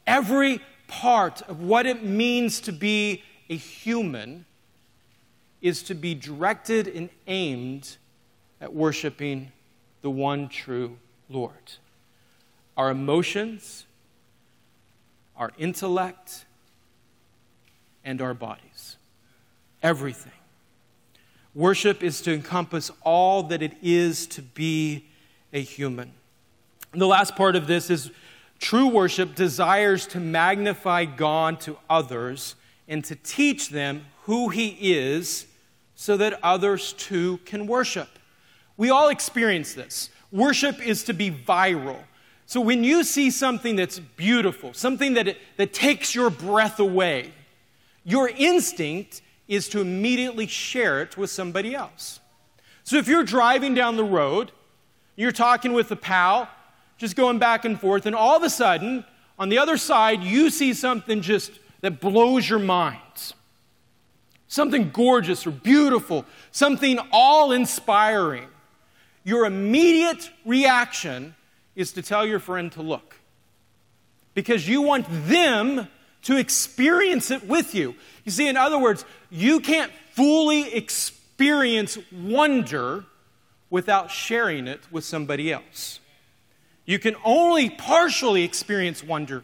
Every 0.05 0.61
part 0.87 1.41
of 1.43 1.61
what 1.61 1.85
it 1.85 2.03
means 2.03 2.61
to 2.61 2.71
be 2.71 3.23
a 3.49 3.55
human 3.55 4.45
is 5.61 5.81
to 5.83 5.93
be 5.93 6.13
directed 6.13 6.87
and 6.87 7.09
aimed 7.25 7.97
at 8.59 8.73
worshiping 8.73 9.51
the 10.01 10.09
one 10.09 10.49
true 10.49 10.97
Lord. 11.29 11.73
Our 12.75 12.91
emotions, 12.91 13.85
our 15.37 15.51
intellect, 15.57 16.45
and 18.03 18.21
our 18.21 18.33
bodies. 18.33 18.97
Everything. 19.81 20.42
Worship 21.55 22.03
is 22.03 22.21
to 22.21 22.33
encompass 22.33 22.89
all 23.03 23.43
that 23.43 23.61
it 23.61 23.73
is 23.81 24.25
to 24.27 24.41
be 24.41 25.05
a 25.51 25.61
human. 25.61 26.11
And 26.91 27.01
the 27.01 27.07
last 27.07 27.35
part 27.35 27.55
of 27.55 27.67
this 27.67 27.89
is 27.89 28.11
true 28.59 28.87
worship 28.87 29.35
desires 29.35 30.07
to 30.07 30.19
magnify 30.19 31.05
God 31.05 31.59
to 31.61 31.77
others 31.89 32.55
and 32.87 33.03
to 33.05 33.15
teach 33.15 33.69
them 33.69 34.05
who 34.23 34.49
He 34.49 34.93
is 34.93 35.45
so 35.95 36.17
that 36.17 36.39
others 36.43 36.93
too 36.93 37.37
can 37.45 37.67
worship. 37.67 38.09
We 38.77 38.89
all 38.89 39.09
experience 39.09 39.73
this. 39.73 40.09
Worship 40.31 40.85
is 40.85 41.03
to 41.03 41.13
be 41.13 41.29
viral. 41.29 41.99
So 42.45 42.59
when 42.59 42.83
you 42.83 43.03
see 43.03 43.29
something 43.29 43.75
that's 43.75 43.99
beautiful, 43.99 44.73
something 44.73 45.13
that, 45.13 45.37
that 45.57 45.73
takes 45.73 46.15
your 46.15 46.29
breath 46.29 46.79
away, 46.79 47.31
your 48.03 48.29
instinct 48.29 49.21
is 49.47 49.67
to 49.69 49.81
immediately 49.81 50.47
share 50.47 51.01
it 51.01 51.17
with 51.17 51.29
somebody 51.29 51.75
else. 51.75 52.19
So 52.83 52.97
if 52.97 53.07
you're 53.07 53.23
driving 53.23 53.73
down 53.73 53.97
the 53.97 54.03
road, 54.03 54.51
you're 55.15 55.31
talking 55.31 55.73
with 55.73 55.91
a 55.91 55.95
pal, 55.95 56.49
just 56.97 57.15
going 57.15 57.39
back 57.39 57.65
and 57.65 57.79
forth, 57.79 58.05
and 58.05 58.15
all 58.15 58.35
of 58.35 58.43
a 58.43 58.49
sudden, 58.49 59.05
on 59.37 59.49
the 59.49 59.57
other 59.57 59.77
side, 59.77 60.23
you 60.23 60.49
see 60.49 60.73
something 60.73 61.21
just 61.21 61.51
that 61.81 61.99
blows 61.99 62.49
your 62.49 62.59
mind. 62.59 62.99
Something 64.47 64.91
gorgeous 64.91 65.47
or 65.47 65.51
beautiful, 65.51 66.25
something 66.51 66.99
all 67.11 67.51
inspiring. 67.51 68.47
Your 69.23 69.45
immediate 69.45 70.29
reaction 70.45 71.35
is 71.75 71.91
to 71.93 72.01
tell 72.01 72.25
your 72.25 72.39
friend 72.39 72.71
to 72.73 72.81
look 72.81 73.15
because 74.33 74.67
you 74.67 74.81
want 74.81 75.07
them 75.27 75.87
to 76.23 76.37
experience 76.37 77.31
it 77.31 77.45
with 77.45 77.75
you. 77.75 77.95
You 78.23 78.31
see, 78.31 78.47
in 78.47 78.57
other 78.57 78.79
words, 78.79 79.05
you 79.29 79.59
can't 79.59 79.91
fully 80.11 80.73
experience 80.73 81.97
wonder 82.11 83.05
without 83.69 84.11
sharing 84.11 84.67
it 84.67 84.79
with 84.91 85.03
somebody 85.03 85.51
else. 85.51 85.99
You 86.85 86.99
can 86.99 87.15
only 87.23 87.69
partially 87.69 88.43
experience 88.43 89.03
wonder 89.03 89.43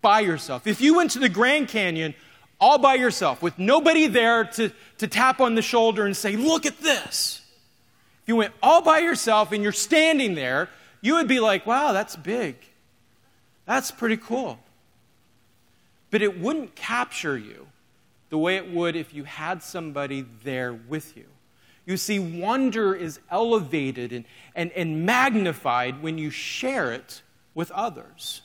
by 0.00 0.20
yourself. 0.20 0.66
If 0.66 0.80
you 0.80 0.96
went 0.96 1.12
to 1.12 1.18
the 1.18 1.28
Grand 1.28 1.68
Canyon 1.68 2.14
all 2.60 2.78
by 2.78 2.94
yourself 2.94 3.42
with 3.42 3.58
nobody 3.58 4.06
there 4.06 4.44
to, 4.44 4.70
to 4.98 5.08
tap 5.08 5.40
on 5.40 5.54
the 5.54 5.62
shoulder 5.62 6.06
and 6.06 6.16
say, 6.16 6.36
Look 6.36 6.66
at 6.66 6.78
this. 6.80 7.42
If 8.22 8.28
you 8.28 8.36
went 8.36 8.54
all 8.62 8.80
by 8.80 9.00
yourself 9.00 9.52
and 9.52 9.62
you're 9.62 9.72
standing 9.72 10.34
there, 10.34 10.70
you 11.00 11.14
would 11.14 11.28
be 11.28 11.40
like, 11.40 11.66
Wow, 11.66 11.92
that's 11.92 12.16
big. 12.16 12.56
That's 13.66 13.90
pretty 13.90 14.18
cool 14.18 14.58
but 16.14 16.22
it 16.22 16.38
wouldn't 16.38 16.76
capture 16.76 17.36
you 17.36 17.66
the 18.28 18.38
way 18.38 18.54
it 18.54 18.70
would 18.70 18.94
if 18.94 19.12
you 19.12 19.24
had 19.24 19.60
somebody 19.64 20.24
there 20.44 20.72
with 20.72 21.16
you. 21.16 21.24
You 21.86 21.96
see, 21.96 22.20
wonder 22.20 22.94
is 22.94 23.18
elevated 23.32 24.12
and, 24.12 24.24
and, 24.54 24.70
and 24.76 25.04
magnified 25.04 26.00
when 26.04 26.16
you 26.16 26.30
share 26.30 26.92
it 26.92 27.20
with 27.52 27.72
others. 27.72 28.42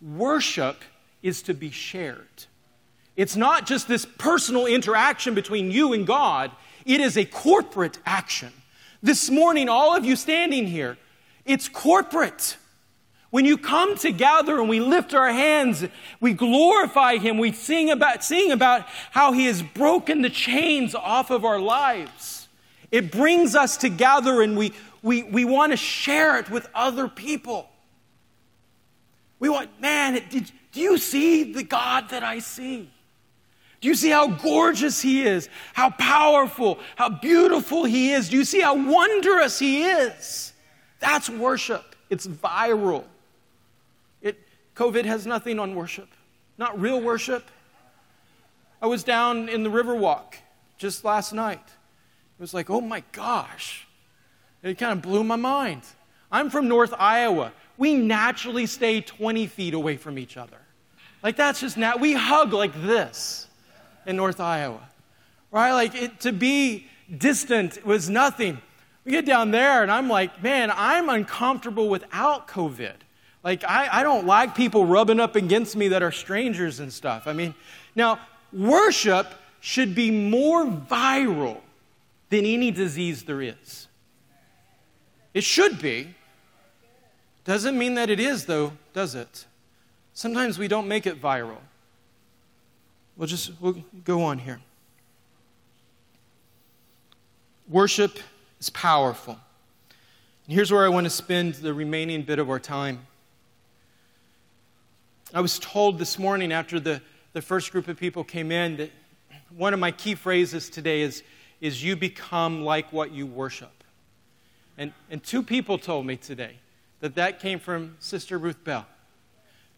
Worship 0.00 0.84
is 1.24 1.42
to 1.42 1.54
be 1.54 1.72
shared. 1.72 2.46
It's 3.16 3.34
not 3.34 3.66
just 3.66 3.88
this 3.88 4.06
personal 4.06 4.66
interaction 4.66 5.34
between 5.34 5.72
you 5.72 5.92
and 5.92 6.06
God, 6.06 6.52
it 6.86 7.00
is 7.00 7.16
a 7.16 7.24
corporate 7.24 7.98
action. 8.06 8.52
This 9.02 9.28
morning, 9.28 9.68
all 9.68 9.96
of 9.96 10.04
you 10.04 10.14
standing 10.14 10.68
here, 10.68 10.98
it's 11.44 11.68
corporate. 11.68 12.58
When 13.30 13.44
you 13.44 13.56
come 13.56 13.96
together 13.96 14.58
and 14.58 14.68
we 14.68 14.80
lift 14.80 15.14
our 15.14 15.30
hands, 15.30 15.84
we 16.20 16.32
glorify 16.32 17.18
Him, 17.18 17.38
we 17.38 17.52
sing 17.52 17.90
about, 17.90 18.24
sing 18.24 18.50
about 18.50 18.86
how 19.12 19.32
He 19.32 19.46
has 19.46 19.62
broken 19.62 20.22
the 20.22 20.30
chains 20.30 20.94
off 20.94 21.30
of 21.30 21.44
our 21.44 21.60
lives. 21.60 22.48
It 22.90 23.12
brings 23.12 23.54
us 23.54 23.76
together 23.76 24.42
and 24.42 24.56
we, 24.56 24.72
we, 25.00 25.22
we 25.22 25.44
want 25.44 25.72
to 25.72 25.76
share 25.76 26.38
it 26.38 26.50
with 26.50 26.68
other 26.74 27.06
people. 27.06 27.68
We 29.38 29.48
want, 29.48 29.80
man, 29.80 30.20
did, 30.28 30.50
do 30.72 30.80
you 30.80 30.98
see 30.98 31.52
the 31.52 31.62
God 31.62 32.10
that 32.10 32.24
I 32.24 32.40
see? 32.40 32.90
Do 33.80 33.88
you 33.88 33.94
see 33.94 34.10
how 34.10 34.26
gorgeous 34.26 35.00
He 35.00 35.22
is? 35.22 35.48
How 35.72 35.90
powerful, 35.90 36.80
how 36.96 37.08
beautiful 37.08 37.84
He 37.84 38.10
is? 38.12 38.28
Do 38.28 38.36
you 38.36 38.44
see 38.44 38.60
how 38.60 38.74
wondrous 38.74 39.58
He 39.58 39.84
is? 39.84 40.52
That's 40.98 41.30
worship. 41.30 41.96
It's 42.10 42.26
viral. 42.26 43.04
COVID 44.80 45.04
has 45.04 45.26
nothing 45.26 45.58
on 45.58 45.74
worship, 45.74 46.08
not 46.58 46.80
real 46.80 47.00
worship. 47.00 47.50
I 48.82 48.86
was 48.86 49.04
down 49.04 49.48
in 49.48 49.62
the 49.62 49.70
Riverwalk 49.70 50.34
just 50.78 51.04
last 51.04 51.32
night. 51.32 51.62
It 51.64 52.40
was 52.40 52.54
like, 52.54 52.70
oh 52.70 52.80
my 52.80 53.02
gosh. 53.12 53.86
It 54.62 54.78
kind 54.78 54.92
of 54.92 55.02
blew 55.02 55.22
my 55.22 55.36
mind. 55.36 55.82
I'm 56.32 56.50
from 56.50 56.66
North 56.66 56.94
Iowa 56.98 57.52
we 57.80 57.94
naturally 57.94 58.66
stay 58.66 59.00
20 59.00 59.46
feet 59.46 59.72
away 59.72 59.96
from 59.96 60.18
each 60.18 60.36
other. 60.36 60.58
Like 61.22 61.34
that's 61.34 61.60
just 61.60 61.78
now, 61.78 61.96
we 61.96 62.12
hug 62.12 62.52
like 62.52 62.74
this 62.82 63.48
in 64.04 64.16
North 64.16 64.38
Iowa, 64.38 64.86
right? 65.50 65.72
Like 65.72 65.94
it, 65.94 66.20
to 66.20 66.32
be 66.32 66.86
distant 67.16 67.84
was 67.86 68.10
nothing. 68.10 68.60
We 69.06 69.12
get 69.12 69.24
down 69.24 69.50
there 69.50 69.82
and 69.82 69.90
I'm 69.90 70.10
like, 70.10 70.42
man, 70.42 70.70
I'm 70.74 71.08
uncomfortable 71.08 71.88
without 71.88 72.48
COVID. 72.48 72.96
Like, 73.42 73.64
I, 73.64 74.00
I 74.00 74.02
don't 74.02 74.26
like 74.26 74.54
people 74.54 74.84
rubbing 74.84 75.18
up 75.18 75.34
against 75.34 75.74
me 75.76 75.88
that 75.88 76.02
are 76.02 76.12
strangers 76.12 76.80
and 76.80 76.92
stuff. 76.92 77.26
I 77.26 77.32
mean, 77.32 77.54
now, 77.94 78.20
worship 78.52 79.26
should 79.60 79.94
be 79.94 80.10
more 80.10 80.66
viral 80.66 81.60
than 82.28 82.44
any 82.44 82.70
disease 82.70 83.22
there 83.24 83.42
is. 83.42 83.88
It 85.32 85.44
should 85.44 85.80
be. 85.80 86.14
Doesn't 87.44 87.78
mean 87.78 87.94
that 87.94 88.10
it 88.10 88.20
is, 88.20 88.44
though, 88.44 88.72
does 88.92 89.14
it? 89.14 89.46
Sometimes 90.12 90.58
we 90.58 90.68
don't 90.68 90.86
make 90.86 91.06
it 91.06 91.20
viral. 91.20 91.58
We'll 93.16 93.26
just 93.26 93.52
we'll 93.60 93.82
go 94.04 94.22
on 94.22 94.38
here. 94.38 94.60
Worship 97.68 98.18
is 98.58 98.70
powerful. 98.70 99.38
And 100.46 100.54
here's 100.54 100.72
where 100.72 100.84
I 100.84 100.88
want 100.88 101.04
to 101.04 101.10
spend 101.10 101.54
the 101.54 101.72
remaining 101.72 102.22
bit 102.22 102.38
of 102.38 102.50
our 102.50 102.58
time. 102.58 103.06
I 105.32 105.40
was 105.40 105.60
told 105.60 106.00
this 106.00 106.18
morning 106.18 106.52
after 106.52 106.80
the, 106.80 107.00
the 107.34 107.42
first 107.42 107.70
group 107.70 107.86
of 107.86 107.96
people 107.96 108.24
came 108.24 108.50
in 108.50 108.78
that 108.78 108.90
one 109.56 109.72
of 109.72 109.78
my 109.78 109.92
key 109.92 110.16
phrases 110.16 110.68
today 110.68 111.02
is, 111.02 111.22
is 111.60 111.84
you 111.84 111.94
become 111.94 112.64
like 112.64 112.92
what 112.92 113.12
you 113.12 113.26
worship. 113.26 113.84
And, 114.76 114.92
and 115.08 115.22
two 115.22 115.44
people 115.44 115.78
told 115.78 116.04
me 116.04 116.16
today 116.16 116.56
that 116.98 117.14
that 117.14 117.38
came 117.38 117.60
from 117.60 117.96
Sister 118.00 118.38
Ruth 118.38 118.64
Bell. 118.64 118.86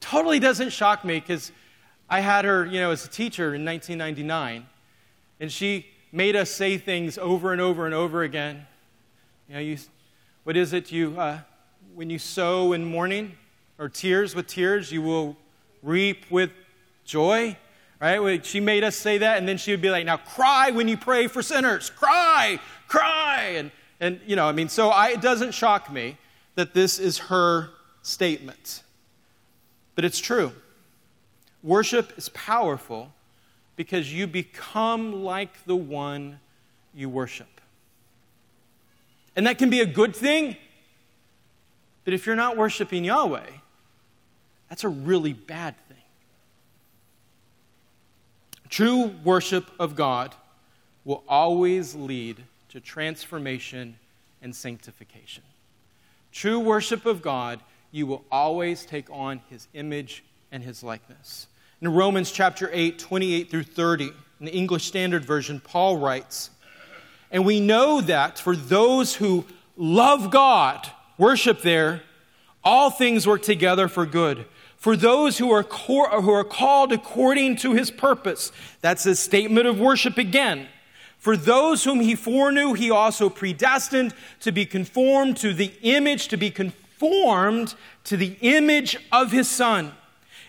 Totally 0.01 0.39
doesn't 0.39 0.71
shock 0.71 1.05
me 1.05 1.21
because 1.21 1.53
I 2.09 2.21
had 2.21 2.47
her, 2.47 2.65
you 2.65 2.81
know, 2.81 2.91
as 2.91 3.05
a 3.05 3.11
teacher 3.11 3.55
in 3.55 3.63
1999, 3.63 4.67
and 5.39 5.53
she 5.53 5.87
made 6.13 6.35
us 6.35 6.51
say 6.51 6.79
things 6.79 7.19
over 7.19 7.53
and 7.53 7.61
over 7.61 7.85
and 7.85 7.95
over 7.95 8.23
again. 8.23 8.67
You 9.49 9.55
know, 9.55 9.61
you, 9.61 9.77
what 10.45 10.57
is 10.57 10.73
it? 10.73 10.91
You, 10.91 11.21
uh, 11.21 11.41
when 11.95 12.09
you 12.09 12.19
sow 12.19 12.73
in 12.73 12.87
mourning 12.87 13.33
or 13.79 13.91
tears 13.91 14.35
with 14.35 14.47
tears, 14.47 14.91
you 14.91 15.03
will 15.03 15.37
reap 15.83 16.31
with 16.31 16.51
joy. 17.05 17.57
Right? 18.01 18.45
She 18.45 18.59
made 18.59 18.83
us 18.83 18.97
say 18.97 19.19
that, 19.19 19.39
and 19.39 19.47
then 19.47 19.59
she 19.59 19.71
would 19.71 19.83
be 19.83 19.91
like, 19.91 20.05
"Now 20.05 20.17
cry 20.17 20.71
when 20.73 20.89
you 20.89 20.97
pray 20.97 21.29
for 21.29 21.43
sinners. 21.43 21.89
Cry, 21.91 22.59
cry." 22.89 23.55
And 23.57 23.71
and 24.01 24.21
you 24.27 24.35
know, 24.35 24.49
I 24.49 24.53
mean, 24.53 24.69
so 24.69 24.89
I, 24.89 25.11
it 25.11 25.21
doesn't 25.21 25.53
shock 25.53 25.93
me 25.93 26.17
that 26.57 26.75
this 26.75 26.99
is 26.99 27.19
her 27.19 27.71
statement. 28.03 28.83
But 29.95 30.05
it's 30.05 30.19
true. 30.19 30.53
Worship 31.63 32.13
is 32.19 32.29
powerful 32.31 33.13
because 33.77 34.13
you 34.13 34.27
become 34.27 35.25
like 35.25 35.65
the 35.65 35.77
one 35.77 36.41
you 36.95 37.09
worship. 37.09 37.61
And 39.37 39.47
that 39.47 39.59
can 39.59 39.71
be 39.71 39.81
a 39.81 39.87
good 39.87 40.15
thing, 40.15 40.57
but 42.05 42.13
if 42.13 42.27
you're 42.27 42.37
not 42.37 42.57
worshiping 42.57 43.05
Yahweh, 43.05 43.47
that's 44.73 44.85
a 44.85 44.89
really 44.89 45.35
bad 45.35 45.75
thing. 45.87 45.99
True 48.71 49.13
worship 49.23 49.71
of 49.79 49.95
God 49.95 50.35
will 51.05 51.23
always 51.29 51.95
lead 51.95 52.43
to 52.71 52.81
transformation 52.81 53.99
and 54.41 54.57
sanctification. 54.57 55.43
True 56.33 56.59
worship 56.59 57.05
of 57.05 57.21
God, 57.21 57.61
you 57.91 58.07
will 58.07 58.25
always 58.33 58.87
take 58.87 59.11
on 59.11 59.43
his 59.51 59.69
image 59.75 60.25
and 60.51 60.63
his 60.63 60.83
likeness. 60.83 61.49
In 61.83 61.93
Romans 61.93 62.33
chapter 62.33 62.71
8, 62.73 62.99
28 62.99 63.51
through 63.51 63.65
30, 63.65 64.11
in 64.41 64.47
the 64.47 64.53
English 64.53 64.87
Standard 64.87 65.27
Version, 65.27 65.61
Paul 65.61 65.99
writes, 65.99 66.49
And 67.31 67.45
we 67.45 67.61
know 67.61 68.01
that 68.01 68.39
for 68.39 68.57
those 68.57 69.17
who 69.17 69.45
love 69.77 70.31
God, 70.31 70.89
worship 71.19 71.61
there, 71.61 72.01
all 72.65 72.91
things 72.91 73.27
work 73.27 73.43
together 73.43 73.87
for 73.87 74.07
good. 74.07 74.47
For 74.83 74.97
those 74.97 75.39
who 75.39 75.53
are, 75.53 75.63
who 75.63 76.33
are 76.33 76.43
called 76.43 76.91
according 76.91 77.55
to 77.59 77.73
his 77.73 77.89
purpose. 77.89 78.51
That's 78.81 79.07
a 79.07 79.15
statement 79.15 79.69
of 79.69 79.79
worship 79.79 80.19
again. 80.19 80.67
For 81.19 81.37
those 81.37 81.85
whom 81.85 82.01
he 82.01 82.17
foreknew, 82.17 82.73
he 82.73 82.91
also 82.91 83.31
predestined 83.31 84.13
to 84.41 84.51
be 84.51 84.67
conformed 84.67 85.37
to 85.37 85.55
the 85.55 85.73
image, 85.83 86.27
to 86.27 86.37
be 86.37 86.51
conformed 86.51 87.77
to 88.03 88.17
the 88.17 88.37
image 88.41 88.97
of 89.13 89.31
his 89.31 89.49
son, 89.49 89.93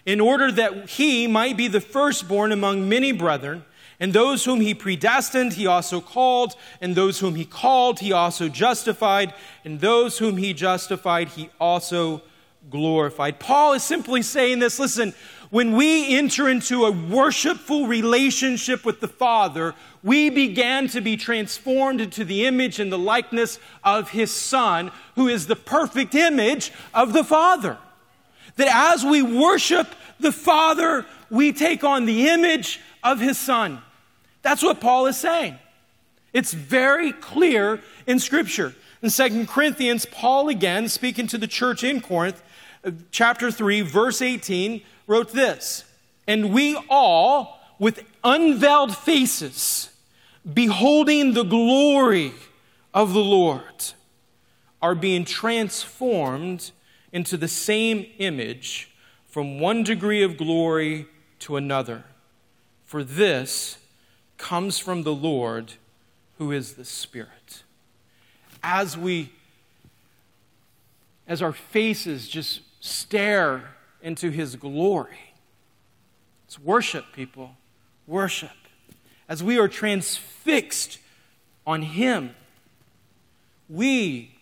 in 0.04 0.20
order 0.20 0.52
that 0.52 0.90
he 0.90 1.28
might 1.28 1.56
be 1.56 1.68
the 1.68 1.80
firstborn 1.80 2.52
among 2.52 2.90
many 2.90 3.12
brethren. 3.12 3.64
And 4.00 4.14
those 4.14 4.46
whom 4.46 4.62
he 4.62 4.74
predestined, 4.74 5.54
he 5.54 5.68
also 5.68 6.02
called. 6.02 6.56
And 6.82 6.96
those 6.96 7.20
whom 7.20 7.36
he 7.36 7.46
called, 7.46 8.00
he 8.00 8.12
also 8.12 8.50
justified. 8.50 9.36
And 9.64 9.80
those 9.80 10.18
whom 10.18 10.38
he 10.38 10.54
justified, 10.54 11.28
he 11.28 11.52
also 11.60 12.24
glorified. 12.70 13.40
Paul 13.40 13.74
is 13.74 13.84
simply 13.84 14.22
saying 14.22 14.60
this 14.60 14.80
listen, 14.80 15.14
when 15.50 15.76
we 15.76 16.18
enter 16.18 16.50
into 16.50 16.86
a 16.86 16.92
worshipful 16.92 17.86
relationship 17.86 18.84
with 18.84 19.02
the 19.02 19.08
Father, 19.08 19.76
we 20.02 20.32
began 20.32 20.88
to 20.88 21.00
be 21.00 21.16
transformed 21.16 22.02
into 22.02 22.26
the 22.26 22.46
image 22.46 22.80
and 22.80 22.92
the 22.92 22.98
likeness 22.98 23.60
of 23.84 24.10
His 24.10 24.34
Son, 24.34 24.92
who 25.14 25.28
is 25.28 25.46
the 25.46 25.56
perfect 25.56 26.16
image 26.16 26.72
of 26.94 27.14
the 27.14 27.24
Father. 27.24 27.78
That 28.56 28.94
as 28.94 29.06
we 29.06 29.22
worship 29.22 29.88
the 30.20 30.32
Father, 30.32 31.06
we 31.30 31.54
take 31.54 31.84
on 31.84 32.06
the 32.06 32.30
image 32.30 32.80
of 33.04 33.20
His 33.20 33.38
Son. 33.38 33.80
That's 34.42 34.64
what 34.64 34.82
Paul 34.82 35.06
is 35.06 35.18
saying. 35.18 35.60
It's 36.34 36.54
very 36.54 37.12
clear 37.12 37.80
in 38.08 38.20
Scripture. 38.20 38.74
In 39.04 39.10
2 39.10 39.46
Corinthians, 39.46 40.06
Paul 40.06 40.50
again, 40.50 40.90
speaking 40.90 41.28
to 41.28 41.38
the 41.38 41.46
church 41.46 41.84
in 41.84 42.02
Corinth, 42.02 42.42
chapter 43.12 43.52
3, 43.52 43.82
verse 43.82 44.22
18, 44.22 44.82
wrote 45.08 45.32
this 45.32 45.86
And 46.28 46.54
we 46.54 46.80
all, 46.90 47.60
with 47.80 48.04
unveiled 48.24 48.96
faces, 48.96 49.90
beholding 50.52 51.34
the 51.34 51.44
glory 51.44 52.34
of 52.94 53.14
the 53.14 53.24
Lord, 53.24 53.94
are 54.82 54.96
being 54.96 55.26
transformed 55.26 56.72
into 57.12 57.38
the 57.38 57.48
same 57.48 58.06
image 58.18 58.92
from 59.28 59.60
one 59.60 59.84
degree 59.84 60.22
of 60.24 60.38
glory 60.38 61.08
to 61.40 61.56
another. 61.56 62.04
For 62.84 63.04
this 63.04 63.78
comes 64.38 64.78
from 64.78 65.04
the 65.04 65.14
Lord 65.14 65.74
who 66.38 66.52
is 66.52 66.74
the 66.74 66.86
Spirit. 66.86 67.64
As 68.62 68.98
we, 68.98 69.32
as 71.28 71.42
our 71.42 71.54
faces 71.54 72.28
just 72.28 72.62
stare 72.84 73.64
into 74.02 74.30
his 74.30 74.58
glory. 74.58 75.34
It's 76.46 76.60
worship, 76.60 77.06
people. 77.14 77.56
Worship. 78.08 78.52
As 79.30 79.42
we 79.42 79.58
are 79.58 79.70
transfixed 79.70 81.00
on 81.66 81.82
him, 81.82 82.36
we 83.70 84.36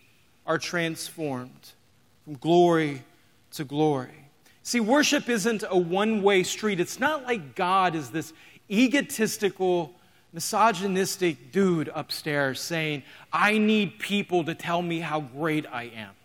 are 0.48 0.58
transformed 0.58 1.74
from 2.26 2.34
glory 2.34 3.04
to 3.52 3.64
glory. 3.64 4.26
See, 4.64 4.80
worship 4.80 5.30
isn't 5.30 5.64
a 5.70 5.78
one 5.78 6.24
way 6.24 6.42
street. 6.42 6.80
It's 6.80 7.00
not 7.00 7.24
like 7.24 7.54
God 7.54 7.94
is 7.94 8.10
this 8.10 8.34
egotistical, 8.72 9.94
misogynistic 10.34 11.52
dude 11.52 11.92
upstairs 11.94 12.60
saying, 12.60 13.04
I 13.32 13.60
need 13.60 14.00
people 14.00 14.44
to 14.46 14.56
tell 14.56 14.82
me 14.82 15.00
how 15.00 15.22
great 15.22 15.68
I 15.72 15.92
am. 15.96 16.16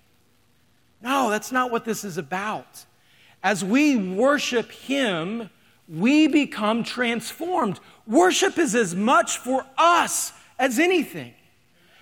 No, 1.02 1.30
that's 1.30 1.52
not 1.52 1.70
what 1.70 1.84
this 1.84 2.04
is 2.04 2.18
about 2.18 2.84
as 3.46 3.64
we 3.64 3.96
worship 3.96 4.72
Him, 4.72 5.50
we 5.88 6.26
become 6.26 6.82
transformed. 6.82 7.78
Worship 8.04 8.58
is 8.58 8.74
as 8.74 8.92
much 8.92 9.38
for 9.38 9.64
us 9.78 10.32
as 10.58 10.80
anything. 10.80 11.32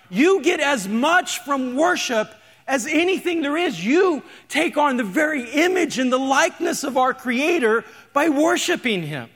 You 0.09 0.41
get 0.41 0.59
as 0.59 0.87
much 0.87 1.37
from 1.41 1.75
worship 1.75 2.33
as 2.65 2.87
anything 2.87 3.43
there 3.43 3.57
is. 3.57 3.85
You 3.85 4.23
take 4.49 4.75
on 4.75 4.97
the 4.97 5.03
very 5.03 5.47
image 5.51 5.99
and 5.99 6.11
the 6.11 6.17
likeness 6.17 6.83
of 6.83 6.97
our 6.97 7.13
Creator 7.13 7.85
by 8.11 8.29
worshiping 8.29 9.03
Him. 9.03 9.29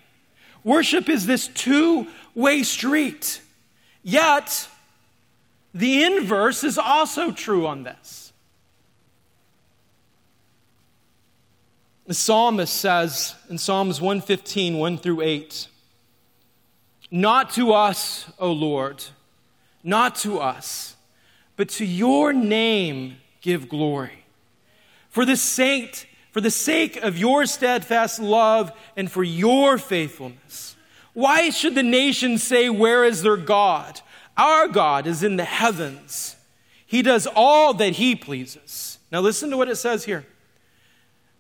Worship 0.64 1.10
is 1.10 1.28
this 1.28 1.48
two 1.48 2.08
way 2.34 2.64
street. 2.64 3.40
Yet, 4.02 4.68
the 5.76 6.04
inverse 6.04 6.64
is 6.64 6.80
also 6.80 7.32
true 7.32 7.68
on 7.68 7.84
this. 7.84 8.29
The 12.10 12.16
psalmist 12.16 12.76
says 12.76 13.36
in 13.52 13.60
Psalms 13.60 14.02
115, 14.02 14.80
1 14.80 14.98
through 14.98 15.22
8, 15.22 15.68
Not 17.12 17.52
to 17.52 17.72
us, 17.72 18.26
O 18.40 18.52
Lord, 18.52 19.04
not 19.84 20.16
to 20.16 20.40
us, 20.40 20.96
but 21.56 21.70
to 21.70 21.86
your 21.86 22.34
name 22.34 23.18
give 23.42 23.70
glory. 23.70 24.26
For 25.12 25.24
the 25.24 25.36
sake, 25.36 26.10
for 26.32 26.42
the 26.42 26.50
sake 26.50 26.98
of 26.98 27.16
your 27.16 27.46
steadfast 27.46 28.20
love 28.20 28.72
and 28.98 29.12
for 29.12 29.24
your 29.24 29.78
faithfulness. 29.78 30.76
Why 31.14 31.52
should 31.52 31.76
the 31.76 31.84
nations 31.84 32.42
say, 32.42 32.70
Where 32.70 33.06
is 33.06 33.22
their 33.22 33.38
God? 33.38 34.02
Our 34.36 34.68
God 34.68 35.06
is 35.06 35.22
in 35.22 35.36
the 35.36 35.46
heavens. 35.46 36.38
He 36.88 37.04
does 37.04 37.28
all 37.36 37.76
that 37.76 37.98
he 37.98 38.16
pleases. 38.16 38.98
Now, 39.12 39.20
listen 39.20 39.52
to 39.52 39.58
what 39.58 39.70
it 39.70 39.76
says 39.76 40.06
here. 40.06 40.26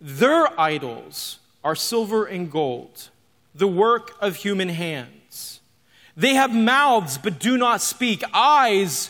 Their 0.01 0.59
idols 0.59 1.39
are 1.63 1.75
silver 1.75 2.25
and 2.25 2.51
gold, 2.51 3.09
the 3.53 3.67
work 3.67 4.15
of 4.21 4.37
human 4.37 4.69
hands. 4.69 5.59
They 6.15 6.35
have 6.35 6.53
mouths 6.53 7.17
but 7.17 7.39
do 7.39 7.57
not 7.57 7.81
speak, 7.81 8.23
eyes 8.33 9.09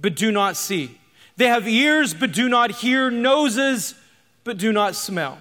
but 0.00 0.14
do 0.14 0.30
not 0.30 0.56
see. 0.56 0.98
They 1.36 1.46
have 1.46 1.68
ears 1.68 2.14
but 2.14 2.32
do 2.32 2.48
not 2.48 2.70
hear, 2.70 3.10
noses 3.10 3.94
but 4.44 4.58
do 4.58 4.72
not 4.72 4.94
smell. 4.94 5.38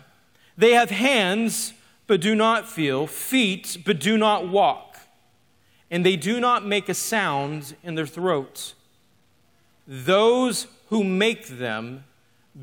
They 0.58 0.74
have 0.74 0.90
hands 0.90 1.74
but 2.08 2.22
do 2.22 2.36
not 2.36 2.70
feel, 2.70 3.08
feet 3.08 3.78
but 3.86 4.00
do 4.00 4.18
not 4.18 4.48
walk, 4.48 4.98
and 5.92 6.06
they 6.06 6.16
do 6.16 6.40
not 6.40 6.66
make 6.66 6.88
a 6.90 6.94
sound 6.94 7.76
in 7.84 7.96
their 7.96 8.06
throats. 8.06 8.74
Those 9.88 10.68
who 10.90 11.04
make 11.04 11.48
them 11.48 12.06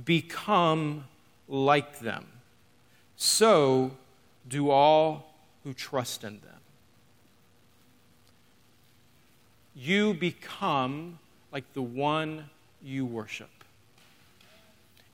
become 0.05 1.05
like 1.49 1.99
them. 1.99 2.27
So 3.17 3.93
do 4.49 4.71
all 4.71 5.35
who 5.63 5.73
trust 5.73 6.25
in 6.25 6.41
them. 6.41 6.55
you 9.75 10.15
become 10.15 11.19
like 11.53 11.65
the 11.75 11.83
one 11.83 12.49
you 12.83 13.05
worship. 13.05 13.51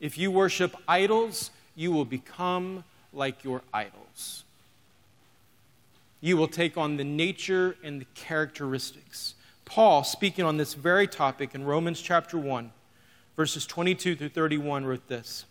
If 0.01 0.17
you 0.19 0.31
worship 0.31 0.75
idols, 0.87 1.51
you 1.75 1.93
will 1.93 2.05
become 2.05 2.85
like 3.13 3.43
your 3.43 3.63
idols. 3.73 4.45
You 6.21 6.37
will 6.37 6.49
take 6.49 6.77
on 6.77 6.97
the 6.97 7.05
nature 7.05 7.77
and 7.83 8.01
the 8.01 8.07
characteristics. 8.15 9.35
Paul, 9.65 10.05
speaking 10.05 10.45
on 10.45 10.57
this 10.57 10.75
very 10.75 11.07
topic 11.07 11.55
in 11.55 11.65
Romans 11.65 12.01
chapter 12.01 12.37
1, 12.37 12.73
verses 13.37 13.67
22 13.67 14.17
through 14.17 14.29
31, 14.29 14.85
wrote 14.85 15.09
this 15.09 15.47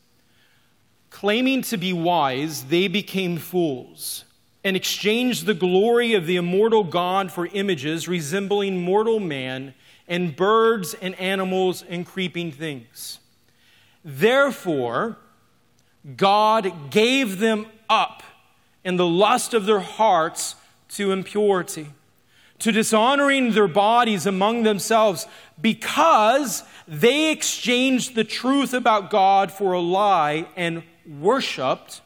Claiming 1.09 1.63
to 1.63 1.77
be 1.77 1.91
wise, 1.91 2.65
they 2.65 2.87
became 2.87 3.37
fools 3.37 4.25
and 4.63 4.75
exchanged 4.75 5.45
the 5.45 5.53
glory 5.53 6.13
of 6.13 6.25
the 6.25 6.35
immortal 6.35 6.83
God 6.83 7.31
for 7.31 7.47
images 7.47 8.07
resembling 8.07 8.81
mortal 8.81 9.19
man 9.19 9.73
and 10.07 10.35
birds 10.35 10.93
and 10.95 11.15
animals 11.19 11.83
and 11.87 12.05
creeping 12.05 12.51
things. 12.51 13.19
Therefore, 14.03 15.17
God 16.15 16.91
gave 16.91 17.39
them 17.39 17.67
up 17.89 18.23
in 18.83 18.97
the 18.97 19.05
lust 19.05 19.53
of 19.53 19.65
their 19.65 19.79
hearts 19.79 20.55
to 20.89 21.11
impurity, 21.11 21.87
to 22.59 22.71
dishonoring 22.71 23.51
their 23.51 23.67
bodies 23.67 24.25
among 24.25 24.63
themselves, 24.63 25.27
because 25.61 26.63
they 26.87 27.31
exchanged 27.31 28.15
the 28.15 28.23
truth 28.23 28.73
about 28.73 29.09
God 29.09 29.51
for 29.51 29.73
a 29.73 29.79
lie 29.79 30.47
and 30.55 30.83
worshiped 31.09 32.01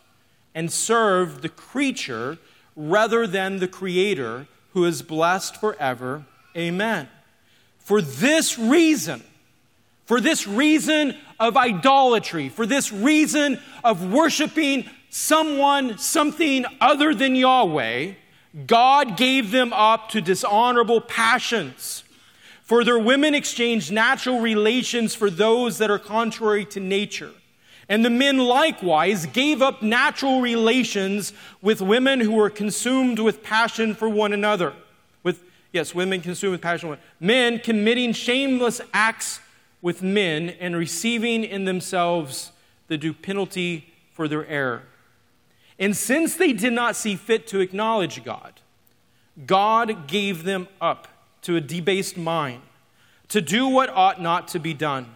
and 0.56 0.72
served 0.72 1.42
the 1.42 1.50
creature 1.50 2.38
rather 2.76 3.28
than 3.28 3.58
the 3.58 3.68
Creator 3.68 4.48
who 4.72 4.86
is 4.86 5.02
blessed 5.02 5.58
forever. 5.58 6.26
Amen. 6.56 7.10
For 7.80 8.02
this 8.02 8.58
reason, 8.58 9.24
for 10.06 10.22
this 10.22 10.48
reason 10.48 11.18
of 11.40 11.58
idolatry, 11.58 12.50
for 12.50 12.66
this 12.66 12.92
reason 12.92 13.60
of 13.84 14.12
worshiping 14.12 14.90
someone, 15.10 15.98
something 15.98 16.66
other 16.82 17.14
than 17.14 17.36
Yahweh, 17.36 18.14
God 18.68 19.18
gave 19.18 19.52
them 19.52 19.74
up 19.74 20.10
to 20.10 20.22
dishonorable 20.22 21.02
passions. 21.02 22.04
For 22.62 22.84
their 22.84 23.00
women 23.00 23.36
exchanged 23.36 23.92
natural 23.92 24.40
relations 24.40 25.14
for 25.14 25.30
those 25.30 25.78
that 25.80 25.92
are 25.92 26.00
contrary 26.00 26.66
to 26.66 26.80
nature. 26.80 27.32
And 27.90 28.04
the 28.04 28.10
men 28.10 28.38
likewise 28.38 29.26
gave 29.26 29.62
up 29.62 29.82
natural 29.82 30.42
relations 30.42 31.34
with 31.62 31.82
women 31.82 32.20
who 32.20 32.34
were 32.34 32.50
consumed 32.50 33.20
with 33.20 33.44
passion 33.44 33.94
for 33.94 34.08
one 34.08 34.34
another. 34.34 34.74
With, 35.22 35.44
yes, 35.72 35.94
women 35.94 36.22
consumed 36.22 36.54
with 36.54 36.62
passion. 36.62 36.90
for 36.90 37.00
Men 37.20 37.60
committing 37.60 38.14
shameless 38.14 38.80
acts 38.94 39.42
with 39.82 40.02
men 40.02 40.50
and 40.60 40.76
receiving 40.76 41.44
in 41.44 41.66
themselves 41.66 42.52
the 42.88 42.98
due 42.98 43.14
penalty 43.14 43.94
for 44.14 44.28
their 44.28 44.48
error. 44.48 44.84
And 45.78 45.96
since 45.98 46.36
they 46.36 46.54
did 46.54 46.74
not 46.74 46.96
see 46.96 47.16
fit 47.16 47.48
to 47.48 47.60
acknowledge 47.60 48.24
God, 48.24 48.62
God 49.46 50.08
gave 50.08 50.44
them 50.44 50.68
up 50.80 51.08
to 51.42 51.56
a 51.56 51.62
debased 51.62 52.18
mind 52.18 52.62
to 53.30 53.42
do 53.42 53.68
what 53.68 53.90
ought 53.90 54.22
not 54.22 54.48
to 54.50 54.60
be 54.60 54.74
done. 54.74 55.08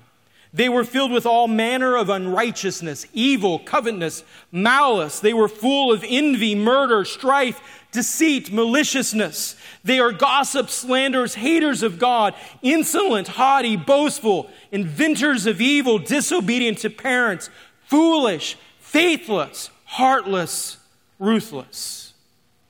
They 0.54 0.70
were 0.70 0.84
filled 0.84 1.12
with 1.12 1.26
all 1.26 1.48
manner 1.48 1.96
of 1.96 2.10
unrighteousness, 2.10 3.06
evil, 3.14 3.60
covetousness, 3.60 4.24
malice. 4.52 5.20
They 5.20 5.34
were 5.34 5.48
full 5.48 5.92
of 5.92 6.06
envy, 6.08 6.56
murder, 6.56 7.04
strife, 7.06 7.62
deceit, 7.92 8.52
maliciousness. 8.52 9.56
They 9.84 10.00
are 10.00 10.12
gossips, 10.12 10.74
slanderers, 10.74 11.36
haters 11.36 11.84
of 11.84 12.00
God, 12.00 12.34
insolent, 12.62 13.28
haughty, 13.28 13.76
boastful, 13.76 14.50
inventors 14.72 15.46
of 15.46 15.62
evil, 15.62 16.00
disobedient 16.00 16.80
to 16.80 16.90
parents, 16.90 17.50
foolish, 17.86 18.58
faithless, 18.80 19.70
heartless, 19.86 20.78
ruthless. 21.20 22.14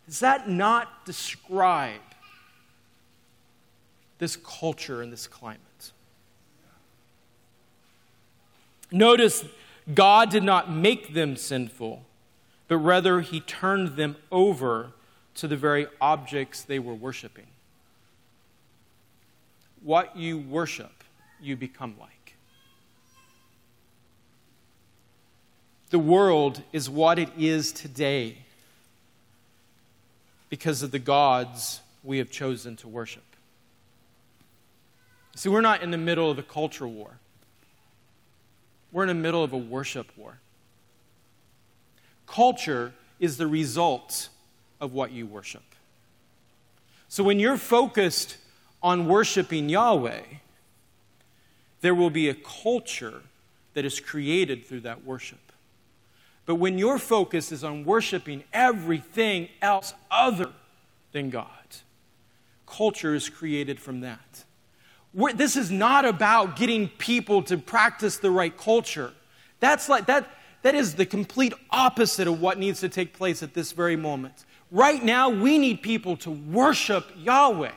Does 0.07 0.19
that 0.21 0.49
not 0.49 1.05
describe 1.05 2.01
this 4.17 4.35
culture 4.35 5.01
and 5.01 5.11
this 5.11 5.27
climate? 5.27 5.61
Notice 8.91 9.45
God 9.93 10.29
did 10.29 10.43
not 10.43 10.71
make 10.71 11.13
them 11.13 11.35
sinful, 11.35 12.05
but 12.67 12.77
rather 12.77 13.21
he 13.21 13.39
turned 13.39 13.95
them 13.95 14.15
over 14.31 14.91
to 15.35 15.47
the 15.47 15.55
very 15.55 15.87
objects 16.01 16.63
they 16.63 16.79
were 16.79 16.95
worshiping. 16.95 17.47
What 19.83 20.17
you 20.17 20.37
worship, 20.37 21.03
you 21.39 21.55
become 21.55 21.95
like. 21.99 22.33
The 25.89 25.99
world 25.99 26.63
is 26.73 26.89
what 26.89 27.17
it 27.17 27.29
is 27.37 27.71
today 27.71 28.39
because 30.49 30.81
of 30.83 30.91
the 30.91 30.99
gods 30.99 31.81
we 32.03 32.17
have 32.17 32.31
chosen 32.31 32.75
to 32.77 32.87
worship. 32.87 33.23
See, 35.35 35.49
we're 35.49 35.61
not 35.61 35.83
in 35.83 35.91
the 35.91 35.97
middle 35.97 36.31
of 36.31 36.39
a 36.39 36.43
culture 36.43 36.87
war. 36.87 37.19
We're 38.97 39.03
in 39.03 39.09
the 39.09 39.13
middle 39.13 39.43
of 39.43 39.53
a 39.53 39.57
worship 39.57 40.07
war. 40.17 40.39
Culture 42.25 42.93
is 43.19 43.37
the 43.37 43.45
result 43.45 44.29
of 44.81 44.91
what 44.91 45.11
you 45.11 45.27
worship. 45.27 45.61
So 47.07 47.23
when 47.23 47.37
you're 47.37 47.57
focused 47.57 48.37
on 48.81 49.05
worshiping 49.05 49.69
Yahweh, 49.69 50.23
there 51.81 51.93
will 51.93 52.09
be 52.09 52.27
a 52.27 52.33
culture 52.33 53.21
that 53.75 53.85
is 53.85 53.99
created 53.99 54.65
through 54.65 54.79
that 54.79 55.05
worship. 55.05 55.51
But 56.47 56.55
when 56.55 56.79
your 56.79 56.97
focus 56.97 57.51
is 57.51 57.63
on 57.63 57.85
worshiping 57.85 58.45
everything 58.51 59.49
else 59.61 59.93
other 60.09 60.49
than 61.11 61.29
God, 61.29 61.45
culture 62.65 63.13
is 63.13 63.29
created 63.29 63.79
from 63.79 64.01
that. 64.01 64.43
We're, 65.17 65.33
this 65.33 65.55
is 65.55 65.71
not 65.71 66.05
about 66.05 66.55
getting 66.55 66.87
people 66.87 67.41
to 67.43 67.57
practice 67.57 68.17
the 68.17 68.29
right 68.29 68.55
culture. 68.55 69.11
That's 69.59 69.89
like 69.89 70.05
that 70.05 70.29
that 70.61 70.75
is 70.75 70.95
the 70.95 71.05
complete 71.05 71.53
opposite 71.71 72.27
of 72.27 72.39
what 72.41 72.59
needs 72.59 72.81
to 72.81 72.89
take 72.89 73.13
place 73.13 73.41
at 73.41 73.53
this 73.53 73.71
very 73.71 73.95
moment. 73.95 74.45
Right 74.69 75.03
now, 75.03 75.29
we 75.29 75.57
need 75.57 75.81
people 75.81 76.17
to 76.17 76.31
worship 76.31 77.11
Yahweh. 77.17 77.71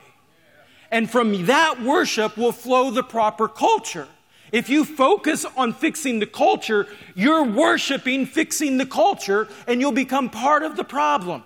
And 0.91 1.09
from 1.09 1.45
that 1.45 1.81
worship 1.81 2.37
will 2.37 2.51
flow 2.51 2.91
the 2.91 3.03
proper 3.03 3.47
culture. 3.47 4.07
If 4.51 4.69
you 4.69 4.83
focus 4.83 5.45
on 5.55 5.73
fixing 5.73 6.19
the 6.19 6.25
culture, 6.27 6.87
you're 7.15 7.45
worshiping 7.45 8.25
fixing 8.25 8.77
the 8.77 8.85
culture 8.85 9.47
and 9.67 9.79
you'll 9.79 9.93
become 9.93 10.29
part 10.29 10.63
of 10.63 10.75
the 10.75 10.83
problem. 10.83 11.43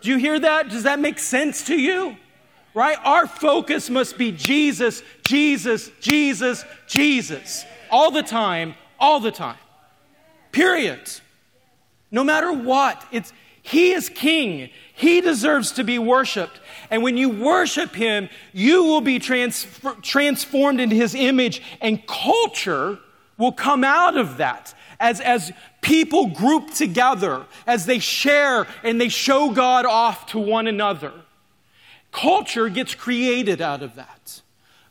Do 0.00 0.10
you 0.10 0.18
hear 0.18 0.38
that? 0.40 0.68
Does 0.68 0.82
that 0.82 0.98
make 0.98 1.18
sense 1.18 1.64
to 1.66 1.80
you? 1.80 2.16
Right? 2.74 2.96
Our 3.04 3.26
focus 3.26 3.90
must 3.90 4.16
be 4.16 4.32
Jesus, 4.32 5.02
Jesus, 5.26 5.90
Jesus, 6.00 6.64
Jesus. 6.86 7.64
All 7.90 8.10
the 8.10 8.22
time, 8.22 8.74
all 8.98 9.20
the 9.20 9.30
time. 9.30 9.58
Period. 10.52 11.10
No 12.10 12.24
matter 12.24 12.52
what, 12.52 13.06
it's 13.12 13.32
he 13.62 13.92
is 13.92 14.08
king. 14.08 14.70
He 14.94 15.20
deserves 15.20 15.72
to 15.72 15.84
be 15.84 15.98
worshiped. 15.98 16.60
And 16.90 17.02
when 17.02 17.16
you 17.16 17.28
worship 17.28 17.94
him, 17.94 18.28
you 18.52 18.82
will 18.84 19.00
be 19.00 19.18
trans- 19.18 19.66
transformed 20.02 20.80
into 20.80 20.96
his 20.96 21.14
image, 21.14 21.62
and 21.80 22.04
culture 22.06 22.98
will 23.38 23.52
come 23.52 23.84
out 23.84 24.16
of 24.16 24.38
that. 24.38 24.74
As, 24.98 25.20
as 25.20 25.52
people 25.80 26.28
group 26.28 26.72
together, 26.72 27.46
as 27.66 27.86
they 27.86 27.98
share 27.98 28.66
and 28.82 29.00
they 29.00 29.08
show 29.08 29.50
God 29.50 29.86
off 29.86 30.26
to 30.26 30.38
one 30.38 30.66
another, 30.66 31.12
culture 32.12 32.68
gets 32.68 32.94
created 32.94 33.60
out 33.60 33.82
of 33.82 33.96
that. 33.96 34.40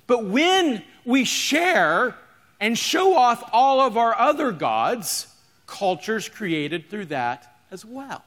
But 0.08 0.26
when 0.26 0.84
we 1.06 1.24
share 1.24 2.16
and 2.60 2.78
show 2.78 3.16
off 3.16 3.50
all 3.54 3.80
of 3.80 3.96
our 3.96 4.18
other 4.18 4.52
gods, 4.52 5.34
culture's 5.66 6.28
created 6.28 6.90
through 6.90 7.06
that 7.06 7.56
as 7.72 7.86
well. 7.86 8.24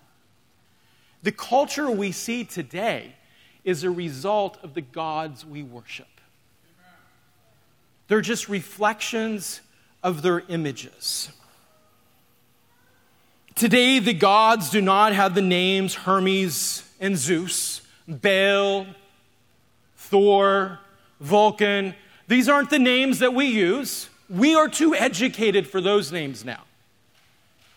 The 1.22 1.32
culture 1.32 1.90
we 1.90 2.12
see 2.12 2.44
today 2.44 3.14
is 3.64 3.84
a 3.84 3.90
result 3.90 4.58
of 4.62 4.74
the 4.74 4.80
gods 4.80 5.44
we 5.44 5.62
worship. 5.62 6.06
They're 8.08 8.20
just 8.20 8.48
reflections 8.48 9.60
of 10.02 10.22
their 10.22 10.40
images. 10.48 11.32
Today, 13.54 13.98
the 14.00 14.12
gods 14.12 14.68
do 14.70 14.82
not 14.82 15.12
have 15.12 15.34
the 15.34 15.42
names 15.42 15.94
Hermes 15.94 16.82
and 17.00 17.16
Zeus, 17.16 17.80
Baal, 18.06 18.86
Thor, 19.96 20.80
Vulcan. 21.20 21.94
These 22.28 22.48
aren't 22.48 22.70
the 22.70 22.78
names 22.78 23.18
that 23.20 23.34
we 23.34 23.46
use. 23.46 24.08
We 24.28 24.54
are 24.54 24.68
too 24.68 24.94
educated 24.94 25.66
for 25.66 25.80
those 25.80 26.12
names 26.12 26.44
now. 26.44 26.62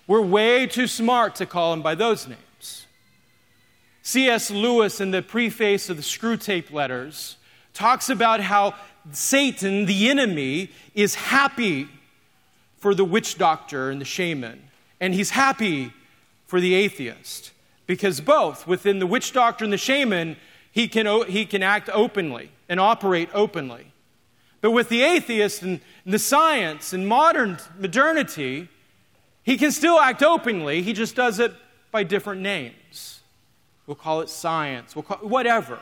We're 0.07 0.21
way 0.21 0.67
too 0.67 0.87
smart 0.87 1.35
to 1.35 1.45
call 1.45 1.71
them 1.71 1.81
by 1.81 1.95
those 1.95 2.27
names. 2.27 2.85
C.S. 4.01 4.49
Lewis, 4.49 5.01
in 5.01 5.11
the 5.11 5.21
preface 5.21 5.89
of 5.89 5.97
the 5.97 6.03
Screwtape 6.03 6.71
Letters, 6.71 7.35
talks 7.73 8.09
about 8.09 8.39
how 8.39 8.73
Satan, 9.11 9.85
the 9.85 10.09
enemy, 10.09 10.71
is 10.95 11.15
happy 11.15 11.89
for 12.77 12.95
the 12.95 13.03
witch 13.03 13.37
doctor 13.37 13.89
and 13.89 13.99
the 13.99 14.05
shaman, 14.05 14.63
and 15.01 15.13
he's 15.13 15.31
happy 15.31 15.91
for 16.45 16.61
the 16.61 16.73
atheist. 16.73 17.51
Because 17.87 18.21
both, 18.21 18.67
within 18.67 18.99
the 18.99 19.07
witch 19.07 19.33
doctor 19.33 19.63
and 19.63 19.73
the 19.73 19.77
shaman, 19.77 20.37
he 20.71 20.87
can, 20.87 21.25
he 21.27 21.45
can 21.45 21.63
act 21.63 21.89
openly 21.91 22.51
and 22.69 22.79
operate 22.79 23.29
openly. 23.33 23.91
But 24.61 24.71
with 24.71 24.89
the 24.89 25.01
atheist 25.01 25.63
and, 25.63 25.79
the 26.05 26.19
science 26.19 26.93
and 26.93 27.07
modern 27.07 27.57
modernity, 27.77 28.69
he 29.43 29.57
can 29.57 29.71
still 29.71 29.99
act 29.99 30.23
openly, 30.23 30.81
he 30.81 30.93
just 30.93 31.15
does 31.15 31.39
it 31.39 31.53
by 31.91 32.03
different 32.03 32.41
names. 32.41 33.21
We'll 33.85 33.95
call 33.95 34.21
it 34.21 34.29
science. 34.29 34.95
We'll 34.95 35.03
call 35.03 35.17
whatever. 35.17 35.79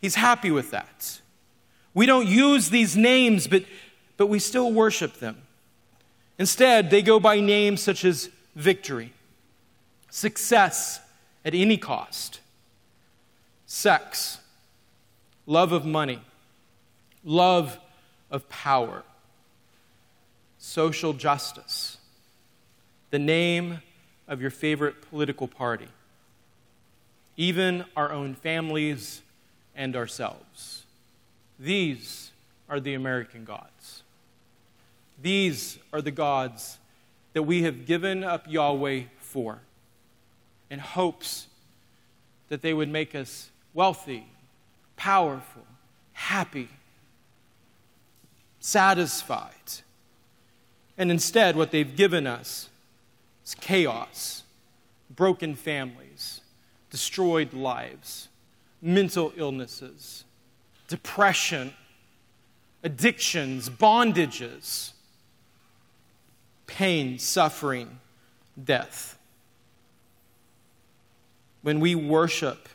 He's 0.00 0.14
happy 0.14 0.50
with 0.50 0.70
that. 0.72 1.20
We 1.94 2.04
don't 2.04 2.26
use 2.26 2.68
these 2.68 2.96
names, 2.96 3.46
but, 3.46 3.64
but 4.16 4.26
we 4.26 4.38
still 4.38 4.72
worship 4.72 5.14
them. 5.14 5.38
Instead, 6.38 6.90
they 6.90 7.00
go 7.00 7.18
by 7.18 7.40
names 7.40 7.80
such 7.80 8.04
as 8.04 8.28
victory, 8.54 9.13
success 10.14 11.00
at 11.44 11.56
any 11.56 11.76
cost, 11.76 12.38
sex, 13.66 14.38
love 15.44 15.72
of 15.72 15.84
money, 15.84 16.20
love 17.24 17.80
of 18.30 18.48
power, 18.48 19.02
social 20.56 21.12
justice, 21.14 21.98
the 23.10 23.18
name 23.18 23.82
of 24.28 24.40
your 24.40 24.52
favorite 24.52 25.02
political 25.10 25.48
party 25.48 25.88
even 27.36 27.84
our 27.96 28.12
own 28.12 28.32
families 28.32 29.20
and 29.74 29.96
ourselves. 29.96 30.84
These 31.58 32.30
are 32.68 32.78
the 32.78 32.94
American 32.94 33.44
gods. 33.44 34.04
These 35.20 35.80
are 35.92 36.00
the 36.00 36.12
gods 36.12 36.78
that 37.32 37.42
we 37.42 37.64
have 37.64 37.86
given 37.86 38.22
up 38.22 38.46
Yahweh 38.48 39.02
for 39.18 39.58
in 40.70 40.78
hopes 40.78 41.46
that 42.48 42.62
they 42.62 42.74
would 42.74 42.88
make 42.88 43.14
us 43.14 43.50
wealthy, 43.72 44.26
powerful, 44.96 45.66
happy, 46.12 46.68
satisfied. 48.60 49.50
And 50.96 51.10
instead, 51.10 51.56
what 51.56 51.70
they've 51.70 51.96
given 51.96 52.26
us 52.26 52.68
is 53.44 53.54
chaos, 53.54 54.44
broken 55.14 55.54
families, 55.54 56.40
destroyed 56.90 57.52
lives, 57.52 58.28
mental 58.80 59.32
illnesses, 59.36 60.24
depression, 60.88 61.72
addictions, 62.82 63.68
bondages, 63.68 64.92
pain, 66.66 67.18
suffering, 67.18 67.98
death. 68.62 69.13
When 71.64 71.80
we 71.80 71.94
worship 71.94 72.68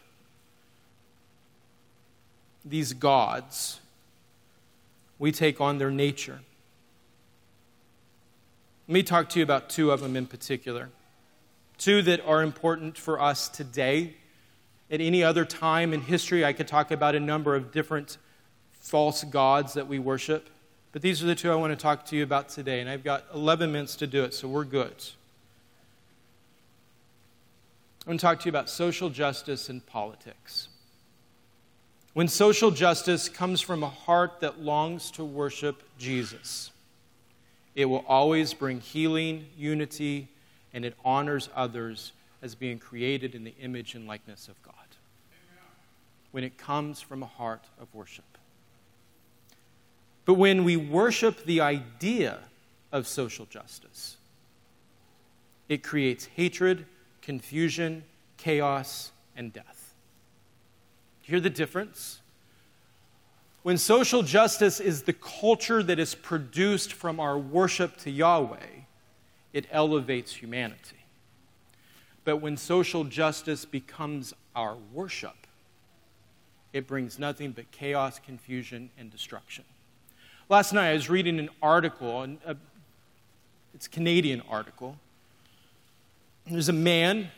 these 2.65 2.93
gods, 2.93 3.81
we 5.19 5.31
take 5.31 5.61
on 5.61 5.77
their 5.77 5.91
nature. 5.91 6.39
Let 8.87 8.93
me 8.93 9.03
talk 9.03 9.29
to 9.29 9.39
you 9.39 9.43
about 9.43 9.69
two 9.69 9.91
of 9.91 10.01
them 10.01 10.15
in 10.15 10.25
particular. 10.25 10.89
Two 11.77 12.01
that 12.01 12.25
are 12.25 12.41
important 12.41 12.97
for 12.97 13.21
us 13.21 13.47
today. 13.47 14.15
At 14.89 15.01
any 15.01 15.23
other 15.23 15.45
time 15.45 15.93
in 15.93 16.01
history, 16.01 16.43
I 16.43 16.51
could 16.51 16.67
talk 16.67 16.89
about 16.89 17.13
a 17.13 17.19
number 17.19 17.55
of 17.55 17.71
different 17.71 18.17
false 18.71 19.23
gods 19.23 19.75
that 19.75 19.87
we 19.87 19.99
worship. 19.99 20.49
But 20.93 21.03
these 21.03 21.21
are 21.21 21.27
the 21.27 21.35
two 21.35 21.51
I 21.51 21.55
want 21.55 21.73
to 21.73 21.77
talk 21.77 22.07
to 22.07 22.15
you 22.15 22.23
about 22.23 22.49
today. 22.49 22.81
And 22.81 22.89
I've 22.89 23.03
got 23.03 23.25
11 23.35 23.71
minutes 23.71 23.95
to 23.97 24.07
do 24.07 24.23
it, 24.23 24.33
so 24.33 24.47
we're 24.47 24.63
good. 24.63 24.95
I'm 28.09 28.13
going 28.13 28.17
to 28.17 28.25
talk 28.25 28.39
to 28.39 28.45
you 28.45 28.49
about 28.49 28.71
social 28.71 29.11
justice 29.11 29.69
and 29.69 29.85
politics. 29.85 30.69
When 32.13 32.27
social 32.27 32.71
justice 32.71 33.29
comes 33.29 33.61
from 33.61 33.83
a 33.83 33.87
heart 33.87 34.39
that 34.39 34.59
longs 34.59 35.11
to 35.11 35.23
worship 35.23 35.83
Jesus, 35.99 36.71
it 37.75 37.85
will 37.85 38.03
always 38.07 38.51
bring 38.55 38.79
healing, 38.79 39.45
unity, 39.55 40.27
and 40.73 40.85
it 40.85 40.95
honors 41.05 41.49
others 41.55 42.13
as 42.41 42.55
being 42.55 42.79
created 42.79 43.35
in 43.35 43.43
the 43.43 43.53
image 43.61 43.93
and 43.93 44.07
likeness 44.07 44.47
of 44.47 44.59
God. 44.63 44.73
When 46.31 46.43
it 46.43 46.57
comes 46.57 46.99
from 47.01 47.21
a 47.21 47.27
heart 47.27 47.65
of 47.79 47.93
worship. 47.93 48.39
But 50.25 50.33
when 50.33 50.63
we 50.63 50.77
worship 50.77 51.45
the 51.45 51.61
idea 51.61 52.39
of 52.91 53.05
social 53.05 53.45
justice, 53.45 54.17
it 55.67 55.83
creates 55.83 56.25
hatred, 56.25 56.87
confusion, 57.21 58.03
chaos, 58.37 59.11
and 59.35 59.53
death. 59.53 59.93
Hear 61.21 61.39
the 61.39 61.49
difference? 61.49 62.19
When 63.61 63.77
social 63.77 64.23
justice 64.23 64.79
is 64.79 65.03
the 65.03 65.13
culture 65.13 65.83
that 65.83 65.99
is 65.99 66.15
produced 66.15 66.93
from 66.93 67.19
our 67.19 67.37
worship 67.37 67.97
to 67.97 68.09
Yahweh, 68.09 68.85
it 69.53 69.67
elevates 69.71 70.33
humanity. 70.33 70.95
But 72.23 72.37
when 72.37 72.57
social 72.57 73.03
justice 73.03 73.65
becomes 73.65 74.33
our 74.55 74.77
worship, 74.93 75.35
it 76.71 76.87
brings 76.87 77.19
nothing 77.19 77.51
but 77.51 77.69
chaos, 77.71 78.19
confusion, 78.19 78.91
and 78.97 79.11
destruction. 79.11 79.65
Last 80.47 80.71
night 80.73 80.91
I 80.91 80.93
was 80.93 81.09
reading 81.09 81.39
an 81.39 81.49
article, 81.61 82.27
it's 83.73 83.87
a 83.87 83.89
Canadian 83.89 84.41
article. 84.49 84.97
There's 86.49 86.69
a 86.69 86.73
man 86.73 87.29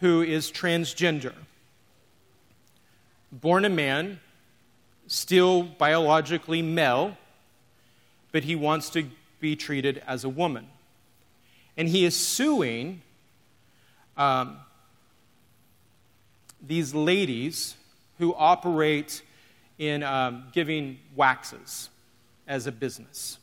who 0.00 0.22
is 0.22 0.50
transgender, 0.50 1.34
born 3.30 3.64
a 3.64 3.68
man, 3.68 4.20
still 5.06 5.62
biologically 5.62 6.62
male, 6.62 7.16
but 8.32 8.44
he 8.44 8.54
wants 8.54 8.90
to 8.90 9.08
be 9.40 9.56
treated 9.56 10.02
as 10.06 10.24
a 10.24 10.28
woman 10.28 10.68
and 11.76 11.88
he 11.88 12.04
is 12.04 12.16
suing 12.16 13.02
um, 14.16 14.58
these 16.66 16.94
ladies 16.94 17.76
who 18.18 18.34
operate 18.34 19.22
in 19.78 20.02
um, 20.02 20.44
giving 20.52 20.98
waxes 21.14 21.90
as 22.46 22.66
a 22.66 22.72
business. 22.72 23.38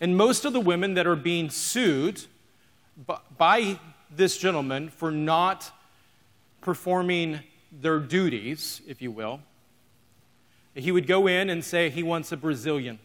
And 0.00 0.16
most 0.16 0.44
of 0.44 0.52
the 0.52 0.60
women 0.60 0.94
that 0.94 1.06
are 1.06 1.16
being 1.16 1.50
sued 1.50 2.24
by 3.36 3.78
this 4.16 4.36
gentleman 4.36 4.88
for 4.88 5.10
not 5.10 5.70
performing 6.60 7.40
their 7.72 7.98
duties, 7.98 8.82
if 8.86 9.00
you 9.00 9.10
will, 9.10 9.40
he 10.74 10.92
would 10.92 11.06
go 11.06 11.26
in 11.26 11.50
and 11.50 11.64
say 11.64 11.90
he 11.90 12.02
wants 12.02 12.32
a 12.32 12.36
Brazilian. 12.36 12.98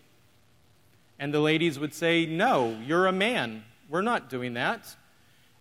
And 1.20 1.34
the 1.34 1.40
ladies 1.40 1.80
would 1.80 1.94
say, 1.94 2.26
No, 2.26 2.78
you're 2.86 3.08
a 3.08 3.12
man. 3.12 3.64
We're 3.90 4.02
not 4.02 4.30
doing 4.30 4.54
that. 4.54 4.96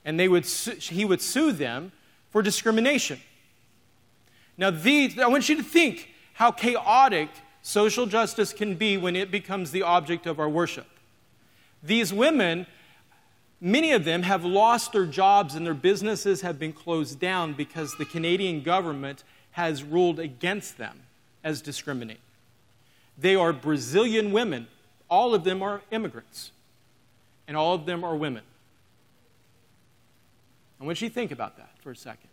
And 0.04 0.20
they 0.20 0.28
would 0.28 0.46
he 0.46 1.04
would 1.04 1.20
sue 1.20 1.52
them 1.52 1.92
for 2.30 2.42
discrimination. 2.42 3.20
Now, 4.58 4.70
these, 4.70 5.18
I 5.18 5.26
want 5.26 5.48
you 5.48 5.56
to 5.56 5.62
think 5.62 6.10
how 6.34 6.50
chaotic 6.50 7.28
social 7.62 8.06
justice 8.06 8.52
can 8.52 8.74
be 8.74 8.96
when 8.96 9.16
it 9.16 9.30
becomes 9.30 9.70
the 9.70 9.82
object 9.82 10.26
of 10.26 10.38
our 10.38 10.48
worship. 10.48 10.86
These 11.82 12.12
women, 12.12 12.66
many 13.60 13.92
of 13.92 14.04
them 14.04 14.22
have 14.22 14.44
lost 14.44 14.92
their 14.92 15.06
jobs 15.06 15.54
and 15.54 15.66
their 15.66 15.74
businesses 15.74 16.42
have 16.42 16.58
been 16.58 16.72
closed 16.72 17.18
down 17.18 17.52
because 17.52 17.94
the 17.96 18.04
Canadian 18.04 18.62
government 18.62 19.24
has 19.52 19.82
ruled 19.82 20.18
against 20.18 20.78
them 20.78 21.00
as 21.42 21.62
discriminating. 21.62 22.22
They 23.16 23.34
are 23.34 23.52
Brazilian 23.52 24.32
women. 24.32 24.66
All 25.08 25.34
of 25.34 25.44
them 25.44 25.62
are 25.62 25.82
immigrants, 25.90 26.50
and 27.46 27.56
all 27.56 27.74
of 27.74 27.86
them 27.86 28.04
are 28.04 28.16
women. 28.16 28.42
I 30.80 30.84
want 30.84 31.00
you 31.00 31.08
to 31.08 31.14
think 31.14 31.30
about 31.30 31.56
that 31.56 31.70
for 31.80 31.92
a 31.92 31.96
second. 31.96 32.28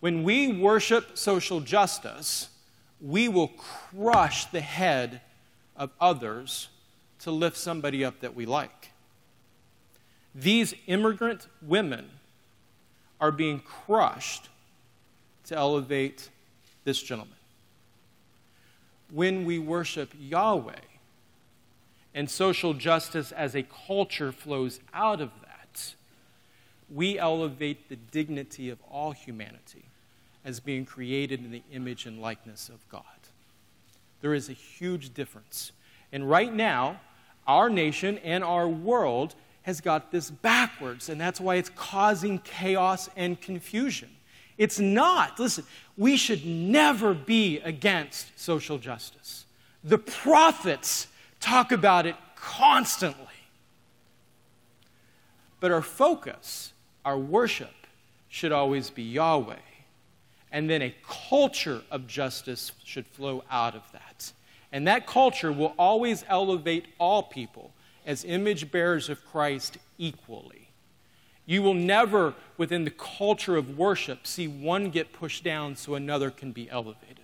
When 0.00 0.24
we 0.24 0.48
worship 0.52 1.16
social 1.16 1.60
justice, 1.60 2.48
we 3.00 3.28
will 3.28 3.48
crush 3.48 4.46
the 4.46 4.60
head 4.60 5.20
of 5.76 5.90
others 6.00 6.68
to 7.20 7.30
lift 7.30 7.56
somebody 7.56 8.04
up 8.04 8.20
that 8.20 8.34
we 8.34 8.46
like. 8.46 8.90
These 10.34 10.74
immigrant 10.86 11.48
women 11.60 12.10
are 13.20 13.32
being 13.32 13.60
crushed 13.60 14.48
to 15.46 15.56
elevate 15.56 16.30
this 16.84 17.02
gentleman. 17.02 17.34
When 19.10 19.44
we 19.44 19.58
worship 19.58 20.14
Yahweh 20.18 20.74
and 22.14 22.30
social 22.30 22.74
justice 22.74 23.32
as 23.32 23.54
a 23.54 23.64
culture 23.86 24.32
flows 24.32 24.80
out 24.94 25.20
of 25.20 25.30
that, 25.42 25.94
we 26.88 27.18
elevate 27.18 27.88
the 27.88 27.96
dignity 27.96 28.70
of 28.70 28.78
all 28.90 29.12
humanity 29.12 29.84
as 30.44 30.60
being 30.60 30.84
created 30.84 31.44
in 31.44 31.50
the 31.50 31.62
image 31.72 32.06
and 32.06 32.20
likeness 32.20 32.68
of 32.68 32.88
God. 32.88 33.02
There 34.20 34.34
is 34.34 34.48
a 34.48 34.54
huge 34.54 35.12
difference. 35.14 35.72
And 36.12 36.28
right 36.28 36.52
now, 36.52 37.00
our 37.46 37.68
nation 37.68 38.18
and 38.18 38.42
our 38.44 38.68
world 38.68 39.34
has 39.62 39.80
got 39.80 40.10
this 40.10 40.30
backwards, 40.30 41.08
and 41.08 41.20
that's 41.20 41.40
why 41.40 41.56
it's 41.56 41.70
causing 41.70 42.38
chaos 42.38 43.08
and 43.16 43.40
confusion. 43.40 44.08
It's 44.58 44.78
not. 44.78 45.38
Listen, 45.38 45.64
we 45.96 46.16
should 46.16 46.44
never 46.44 47.14
be 47.14 47.58
against 47.60 48.38
social 48.38 48.78
justice. 48.78 49.46
The 49.84 49.98
prophets 49.98 51.06
talk 51.40 51.72
about 51.72 52.06
it 52.06 52.16
constantly. 52.34 53.26
But 55.60 55.70
our 55.70 55.82
focus, 55.82 56.72
our 57.04 57.18
worship, 57.18 57.74
should 58.28 58.52
always 58.52 58.90
be 58.90 59.02
Yahweh 59.02 59.56
and 60.52 60.68
then 60.68 60.82
a 60.82 60.94
culture 61.08 61.82
of 61.90 62.06
justice 62.06 62.72
should 62.84 63.06
flow 63.06 63.44
out 63.50 63.74
of 63.74 63.82
that. 63.92 64.32
And 64.72 64.86
that 64.86 65.06
culture 65.06 65.52
will 65.52 65.74
always 65.78 66.24
elevate 66.28 66.86
all 66.98 67.22
people 67.22 67.72
as 68.06 68.24
image 68.24 68.70
bearers 68.70 69.08
of 69.08 69.24
Christ 69.26 69.78
equally. 69.98 70.68
You 71.46 71.62
will 71.62 71.74
never, 71.74 72.34
within 72.56 72.84
the 72.84 72.90
culture 72.90 73.56
of 73.56 73.76
worship, 73.76 74.26
see 74.26 74.46
one 74.46 74.90
get 74.90 75.12
pushed 75.12 75.42
down 75.42 75.76
so 75.76 75.94
another 75.94 76.30
can 76.30 76.52
be 76.52 76.70
elevated. 76.70 77.16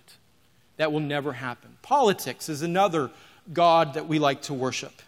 That 0.77 0.91
will 0.91 0.99
never 0.99 1.33
happen. 1.33 1.77
Politics 1.81 2.49
is 2.49 2.61
another 2.61 3.11
God 3.51 3.93
that 3.93 4.07
we 4.07 4.19
like 4.19 4.41
to 4.43 4.53
worship. 4.53 5.01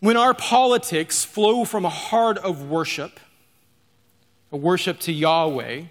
When 0.00 0.16
our 0.16 0.34
politics 0.34 1.24
flow 1.24 1.64
from 1.64 1.84
a 1.84 1.90
heart 1.90 2.38
of 2.38 2.68
worship, 2.68 3.18
a 4.52 4.56
worship 4.56 5.00
to 5.00 5.12
Yahweh, 5.12 5.84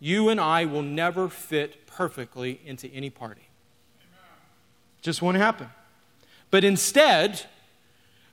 you 0.00 0.28
and 0.28 0.40
I 0.40 0.64
will 0.64 0.82
never 0.82 1.28
fit 1.28 1.86
perfectly 1.86 2.60
into 2.64 2.88
any 2.88 3.10
party. 3.10 3.48
Just 5.02 5.22
won't 5.22 5.36
happen. 5.36 5.68
But 6.54 6.62
instead, 6.62 7.42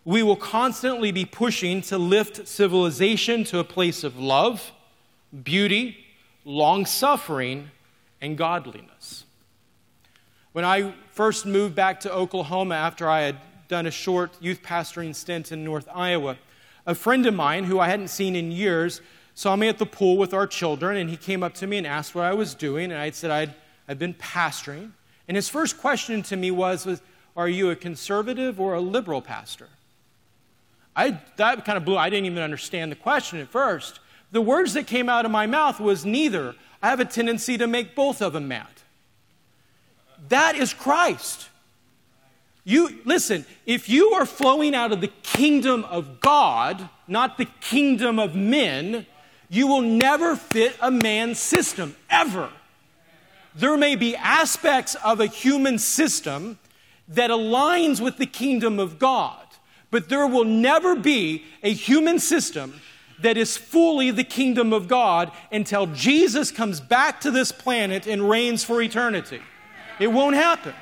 we 0.05 0.21
will 0.21 0.35
constantly 0.35 1.11
be 1.11 1.25
pushing 1.25 1.81
to 1.81 1.97
lift 1.97 2.47
civilization 2.47 3.43
to 3.45 3.57
a 3.57 3.63
place 3.63 4.03
of 4.03 4.19
love, 4.19 4.73
beauty, 5.43 5.97
long 6.45 6.85
suffering, 6.85 7.71
and 8.21 8.37
godliness. 8.37 9.25
When 10.51 10.63
I 10.63 10.93
first 11.13 11.47
moved 11.47 11.73
back 11.73 11.99
to 12.01 12.13
Oklahoma 12.13 12.75
after 12.75 13.09
I 13.09 13.21
had 13.21 13.37
done 13.67 13.87
a 13.87 13.91
short 13.91 14.37
youth 14.39 14.61
pastoring 14.61 15.15
stint 15.15 15.51
in 15.51 15.63
North 15.63 15.89
Iowa, 15.91 16.37
a 16.85 16.93
friend 16.93 17.25
of 17.25 17.33
mine 17.33 17.63
who 17.63 17.79
I 17.79 17.87
hadn't 17.87 18.09
seen 18.09 18.35
in 18.35 18.51
years 18.51 19.01
saw 19.33 19.55
me 19.55 19.67
at 19.67 19.79
the 19.79 19.87
pool 19.87 20.15
with 20.15 20.31
our 20.31 20.45
children, 20.45 20.97
and 20.97 21.09
he 21.09 21.17
came 21.17 21.41
up 21.41 21.55
to 21.55 21.65
me 21.65 21.79
and 21.79 21.87
asked 21.87 22.13
what 22.13 22.25
I 22.25 22.35
was 22.35 22.53
doing, 22.53 22.91
and 22.91 23.01
I 23.01 23.09
said 23.09 23.31
I'd, 23.31 23.55
I'd 23.87 23.97
been 23.97 24.13
pastoring. 24.13 24.91
And 25.27 25.35
his 25.35 25.49
first 25.49 25.79
question 25.79 26.21
to 26.21 26.35
me 26.35 26.51
was, 26.51 26.85
was 26.85 27.01
Are 27.35 27.47
you 27.47 27.69
a 27.69 27.75
conservative 27.75 28.59
or 28.59 28.73
a 28.73 28.81
liberal 28.81 29.21
pastor? 29.21 29.69
I, 30.95 31.19
that 31.37 31.63
kind 31.65 31.77
of 31.77 31.85
blew, 31.85 31.97
I 31.97 32.09
didn't 32.09 32.25
even 32.25 32.43
understand 32.43 32.91
the 32.91 32.97
question 32.97 33.39
at 33.39 33.47
first. 33.47 33.99
The 34.31 34.41
words 34.41 34.73
that 34.73 34.87
came 34.87 35.09
out 35.09 35.25
of 35.25 35.31
my 35.31 35.47
mouth 35.47 35.79
was 35.79 36.05
neither. 36.05 36.55
I 36.81 36.89
have 36.89 36.99
a 36.99 37.05
tendency 37.05 37.57
to 37.57 37.67
make 37.67 37.95
both 37.95 38.21
of 38.21 38.33
them 38.33 38.47
mad. 38.47 38.67
That 40.29 40.55
is 40.55 40.73
Christ. 40.73 41.49
You 42.63 42.99
listen, 43.05 43.45
if 43.65 43.89
you 43.89 44.11
are 44.11 44.25
flowing 44.25 44.75
out 44.75 44.91
of 44.91 45.01
the 45.01 45.11
kingdom 45.23 45.83
of 45.85 46.19
God, 46.19 46.89
not 47.07 47.37
the 47.37 47.47
kingdom 47.59 48.19
of 48.19 48.35
men, 48.35 49.05
you 49.49 49.67
will 49.67 49.81
never 49.81 50.35
fit 50.35 50.75
a 50.81 50.91
man's 50.91 51.39
system, 51.39 51.95
ever. 52.09 52.49
There 53.55 53.77
may 53.77 53.95
be 53.95 54.15
aspects 54.15 54.95
of 54.95 55.19
a 55.19 55.25
human 55.25 55.79
system 55.79 56.57
that 57.11 57.29
aligns 57.29 57.99
with 57.99 58.17
the 58.17 58.25
kingdom 58.25 58.79
of 58.79 58.97
God, 58.97 59.45
but 59.89 60.09
there 60.09 60.25
will 60.25 60.45
never 60.45 60.95
be 60.95 61.43
a 61.61 61.73
human 61.73 62.19
system 62.19 62.79
that 63.21 63.37
is 63.37 63.57
fully 63.57 64.11
the 64.11 64.23
kingdom 64.23 64.73
of 64.73 64.87
God 64.87 65.31
until 65.51 65.85
Jesus 65.87 66.51
comes 66.51 66.79
back 66.79 67.21
to 67.21 67.31
this 67.31 67.51
planet 67.51 68.07
and 68.07 68.27
reigns 68.27 68.63
for 68.63 68.81
eternity. 68.81 69.41
It 69.99 70.07
won't 70.07 70.35
happen. 70.35 70.73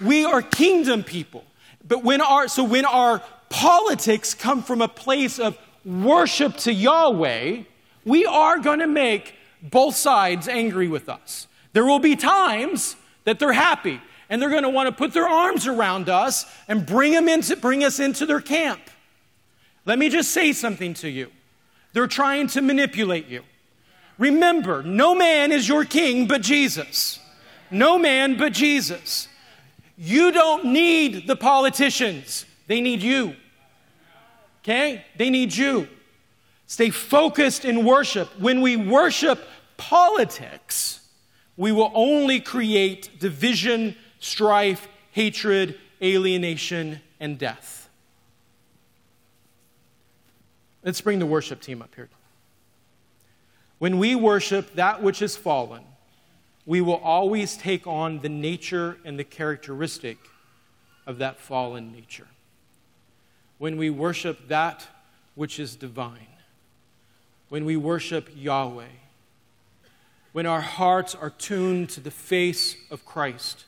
We 0.00 0.24
are 0.24 0.42
kingdom 0.42 1.04
people. 1.04 1.44
But 1.86 2.04
when 2.04 2.20
our 2.20 2.48
so 2.48 2.64
when 2.64 2.84
our 2.84 3.22
politics 3.48 4.34
come 4.34 4.62
from 4.62 4.82
a 4.82 4.88
place 4.88 5.38
of 5.38 5.58
worship 5.84 6.56
to 6.58 6.72
Yahweh, 6.72 7.62
we 8.04 8.26
are 8.26 8.58
going 8.58 8.80
to 8.80 8.86
make 8.86 9.34
both 9.62 9.94
sides 9.96 10.48
angry 10.48 10.88
with 10.88 11.08
us. 11.08 11.46
There 11.72 11.84
will 11.84 11.98
be 11.98 12.16
times 12.16 12.96
that 13.24 13.38
they're 13.38 13.52
happy 13.52 14.00
and 14.32 14.40
they're 14.40 14.48
going 14.48 14.62
to 14.62 14.70
want 14.70 14.86
to 14.86 14.92
put 14.92 15.12
their 15.12 15.28
arms 15.28 15.66
around 15.66 16.08
us 16.08 16.46
and 16.66 16.86
bring, 16.86 17.12
them 17.12 17.28
into, 17.28 17.54
bring 17.54 17.84
us 17.84 18.00
into 18.00 18.24
their 18.24 18.40
camp. 18.40 18.80
Let 19.84 19.98
me 19.98 20.08
just 20.08 20.30
say 20.30 20.54
something 20.54 20.94
to 20.94 21.08
you. 21.10 21.30
They're 21.92 22.06
trying 22.06 22.46
to 22.48 22.62
manipulate 22.62 23.28
you. 23.28 23.42
Remember, 24.16 24.82
no 24.82 25.14
man 25.14 25.52
is 25.52 25.68
your 25.68 25.84
king 25.84 26.26
but 26.26 26.40
Jesus. 26.40 27.20
No 27.70 27.98
man 27.98 28.38
but 28.38 28.54
Jesus. 28.54 29.28
You 29.98 30.32
don't 30.32 30.64
need 30.64 31.26
the 31.26 31.36
politicians, 31.36 32.46
they 32.68 32.80
need 32.80 33.02
you. 33.02 33.36
Okay? 34.62 35.04
They 35.18 35.28
need 35.28 35.54
you. 35.54 35.88
Stay 36.66 36.88
focused 36.88 37.66
in 37.66 37.84
worship. 37.84 38.30
When 38.40 38.62
we 38.62 38.76
worship 38.76 39.46
politics, 39.76 41.06
we 41.58 41.70
will 41.70 41.92
only 41.94 42.40
create 42.40 43.10
division, 43.20 43.94
strife, 44.22 44.88
hatred, 45.10 45.78
alienation, 46.00 47.00
and 47.18 47.38
death. 47.38 47.90
Let's 50.84 51.00
bring 51.00 51.18
the 51.18 51.26
worship 51.26 51.60
team 51.60 51.82
up 51.82 51.94
here. 51.94 52.08
When 53.78 53.98
we 53.98 54.14
worship 54.14 54.74
that 54.76 55.02
which 55.02 55.22
is 55.22 55.36
fallen, 55.36 55.82
we 56.64 56.80
will 56.80 56.96
always 56.96 57.56
take 57.56 57.86
on 57.86 58.20
the 58.20 58.28
nature 58.28 58.96
and 59.04 59.18
the 59.18 59.24
characteristic 59.24 60.18
of 61.04 61.18
that 61.18 61.38
fallen 61.38 61.92
nature 61.92 62.28
when 63.58 63.76
we 63.76 63.90
worship 63.90 64.48
that 64.48 64.86
which 65.34 65.58
is 65.58 65.76
divine, 65.76 66.26
when 67.48 67.64
we 67.64 67.76
worship 67.76 68.28
Yahweh, 68.34 68.84
when 70.32 70.46
our 70.46 70.60
hearts 70.60 71.14
are 71.14 71.30
tuned 71.30 71.88
to 71.88 72.00
the 72.00 72.10
face 72.10 72.76
of 72.90 73.04
Christ, 73.04 73.64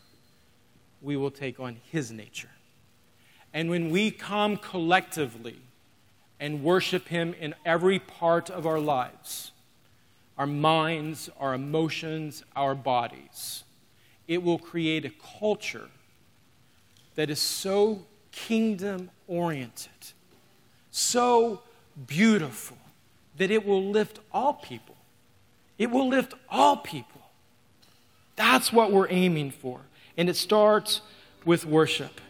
we 1.05 1.17
will 1.17 1.31
take 1.31 1.61
on 1.61 1.77
his 1.91 2.11
nature. 2.11 2.51
And 3.53 3.71
when 3.71 3.91
we 3.91 4.11
come 4.11 4.57
collectively 4.57 5.59
and 6.41 6.65
worship 6.65 7.09
him 7.09 7.35
in 7.35 7.55
every 7.65 7.99
part 7.99 8.51
of 8.51 8.67
our 8.67 8.81
lives, 8.81 9.53
our 10.37 10.47
minds, 10.47 11.31
our 11.39 11.55
emotions, 11.55 12.43
our 12.57 12.75
bodies, 12.75 13.63
it 14.27 14.43
will 14.43 14.59
create 14.59 15.05
a 15.05 15.13
culture 15.39 15.89
that 17.15 17.31
is 17.31 17.39
so 17.39 18.05
kingdom 18.33 19.11
oriented, 19.29 20.13
so 20.91 21.61
beautiful, 22.07 22.77
that 23.37 23.51
it 23.51 23.65
will 23.65 23.85
lift 23.91 24.19
all 24.33 24.55
people. 24.55 24.97
It 25.79 25.91
will 25.91 26.09
lift 26.09 26.35
all 26.51 26.77
people. 26.77 27.21
That's 28.37 28.73
what 28.73 28.91
we're 28.91 29.11
aiming 29.11 29.53
for. 29.53 29.81
And 30.17 30.29
it 30.29 30.37
starts 30.37 31.01
with 31.45 31.67
worship. 31.67 32.21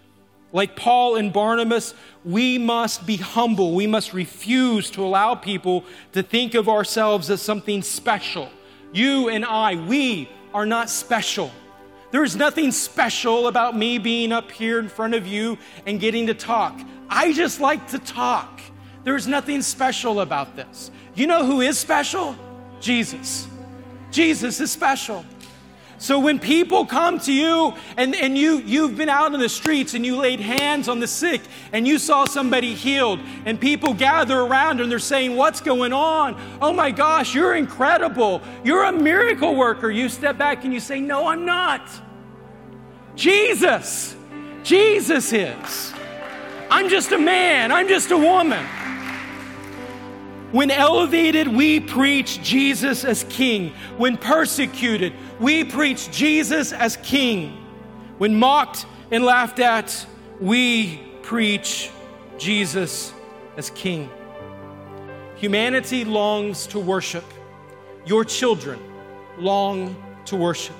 Like 0.52 0.76
Paul 0.76 1.16
and 1.16 1.32
Barnabas, 1.32 1.94
we 2.24 2.58
must 2.58 3.06
be 3.06 3.16
humble. 3.16 3.74
We 3.74 3.88
must 3.88 4.12
refuse 4.12 4.88
to 4.90 5.04
allow 5.04 5.34
people 5.34 5.84
to 6.12 6.22
think 6.22 6.54
of 6.54 6.68
ourselves 6.68 7.28
as 7.28 7.42
something 7.42 7.82
special. 7.82 8.48
You 8.92 9.28
and 9.28 9.44
I, 9.44 9.74
we 9.74 10.28
are 10.54 10.64
not 10.64 10.88
special. 10.88 11.50
There's 12.12 12.36
nothing 12.36 12.70
special 12.70 13.48
about 13.48 13.76
me 13.76 13.98
being 13.98 14.30
up 14.30 14.52
here 14.52 14.78
in 14.78 14.88
front 14.88 15.14
of 15.14 15.26
you 15.26 15.58
and 15.84 15.98
getting 15.98 16.28
to 16.28 16.34
talk. 16.34 16.78
I 17.08 17.32
just 17.32 17.60
like 17.60 17.88
to 17.88 17.98
talk. 17.98 18.60
There's 19.02 19.26
nothing 19.26 19.60
special 19.62 20.20
about 20.20 20.54
this. 20.54 20.92
You 21.16 21.26
know 21.26 21.44
who 21.44 21.60
is 21.60 21.76
special? 21.76 22.36
Jesus. 22.80 23.48
Jesus 24.12 24.60
is 24.60 24.70
special. 24.70 25.24
So 26.04 26.18
when 26.18 26.38
people 26.38 26.84
come 26.84 27.18
to 27.20 27.32
you 27.32 27.72
and, 27.96 28.14
and 28.14 28.36
you, 28.36 28.58
you've 28.58 28.94
been 28.94 29.08
out 29.08 29.32
in 29.32 29.40
the 29.40 29.48
streets 29.48 29.94
and 29.94 30.04
you 30.04 30.18
laid 30.18 30.38
hands 30.38 30.86
on 30.86 31.00
the 31.00 31.06
sick 31.06 31.40
and 31.72 31.88
you 31.88 31.98
saw 31.98 32.26
somebody 32.26 32.74
healed 32.74 33.20
and 33.46 33.58
people 33.58 33.94
gather 33.94 34.38
around 34.38 34.82
and 34.82 34.92
they're 34.92 34.98
saying, 34.98 35.34
What's 35.34 35.62
going 35.62 35.94
on? 35.94 36.38
Oh 36.60 36.74
my 36.74 36.90
gosh, 36.90 37.34
you're 37.34 37.54
incredible. 37.54 38.42
You're 38.64 38.84
a 38.84 38.92
miracle 38.92 39.54
worker. 39.54 39.90
You 39.90 40.10
step 40.10 40.36
back 40.36 40.64
and 40.64 40.74
you 40.74 40.80
say, 40.80 41.00
No, 41.00 41.26
I'm 41.26 41.46
not. 41.46 41.88
Jesus. 43.16 44.14
Jesus 44.62 45.32
is. 45.32 45.94
I'm 46.70 46.90
just 46.90 47.12
a 47.12 47.18
man. 47.18 47.72
I'm 47.72 47.88
just 47.88 48.10
a 48.10 48.18
woman. 48.18 48.62
When 50.54 50.70
elevated, 50.70 51.48
we 51.48 51.80
preach 51.80 52.40
Jesus 52.40 53.04
as 53.04 53.24
King. 53.28 53.70
When 53.96 54.16
persecuted, 54.16 55.12
we 55.40 55.64
preach 55.64 56.12
Jesus 56.12 56.72
as 56.72 56.96
King. 56.98 57.56
When 58.18 58.38
mocked 58.38 58.86
and 59.10 59.24
laughed 59.24 59.58
at, 59.58 60.06
we 60.38 61.00
preach 61.22 61.90
Jesus 62.38 63.12
as 63.56 63.70
King. 63.70 64.08
Humanity 65.34 66.04
longs 66.04 66.68
to 66.68 66.78
worship. 66.78 67.24
Your 68.06 68.24
children 68.24 68.78
long 69.36 69.96
to 70.26 70.36
worship. 70.36 70.76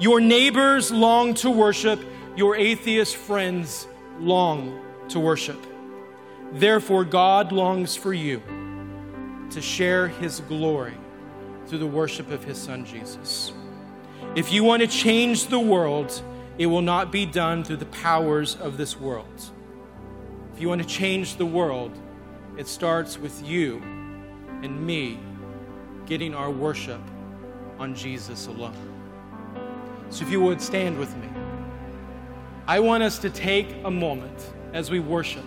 Your 0.00 0.20
neighbors 0.20 0.90
long 0.90 1.34
to 1.34 1.50
worship. 1.52 2.04
Your 2.34 2.56
atheist 2.56 3.14
friends 3.14 3.86
long 4.18 4.76
to 5.10 5.20
worship. 5.20 5.64
Therefore, 6.54 7.04
God 7.04 7.52
longs 7.52 7.94
for 7.94 8.12
you 8.12 8.42
to 9.50 9.60
share 9.60 10.08
his 10.08 10.40
glory 10.40 10.94
through 11.66 11.78
the 11.78 11.86
worship 11.86 12.30
of 12.30 12.44
his 12.44 12.58
son 12.58 12.84
Jesus. 12.84 13.52
If 14.34 14.52
you 14.52 14.64
want 14.64 14.82
to 14.82 14.88
change 14.88 15.46
the 15.46 15.58
world, 15.60 16.22
it 16.58 16.66
will 16.66 16.82
not 16.82 17.12
be 17.12 17.26
done 17.26 17.64
through 17.64 17.76
the 17.76 17.86
powers 17.86 18.56
of 18.56 18.76
this 18.76 18.98
world. 18.98 19.50
If 20.54 20.60
you 20.60 20.68
want 20.68 20.82
to 20.82 20.88
change 20.88 21.36
the 21.36 21.46
world, 21.46 21.92
it 22.56 22.68
starts 22.68 23.18
with 23.18 23.46
you 23.46 23.82
and 24.62 24.86
me 24.86 25.18
getting 26.06 26.34
our 26.34 26.50
worship 26.50 27.00
on 27.78 27.94
Jesus 27.94 28.46
alone. 28.46 28.74
So 30.10 30.24
if 30.24 30.30
you 30.30 30.40
would 30.40 30.60
stand 30.60 30.98
with 30.98 31.16
me, 31.16 31.28
I 32.66 32.80
want 32.80 33.02
us 33.02 33.18
to 33.18 33.30
take 33.30 33.74
a 33.84 33.90
moment 33.90 34.52
as 34.72 34.90
we 34.90 35.00
worship, 35.00 35.44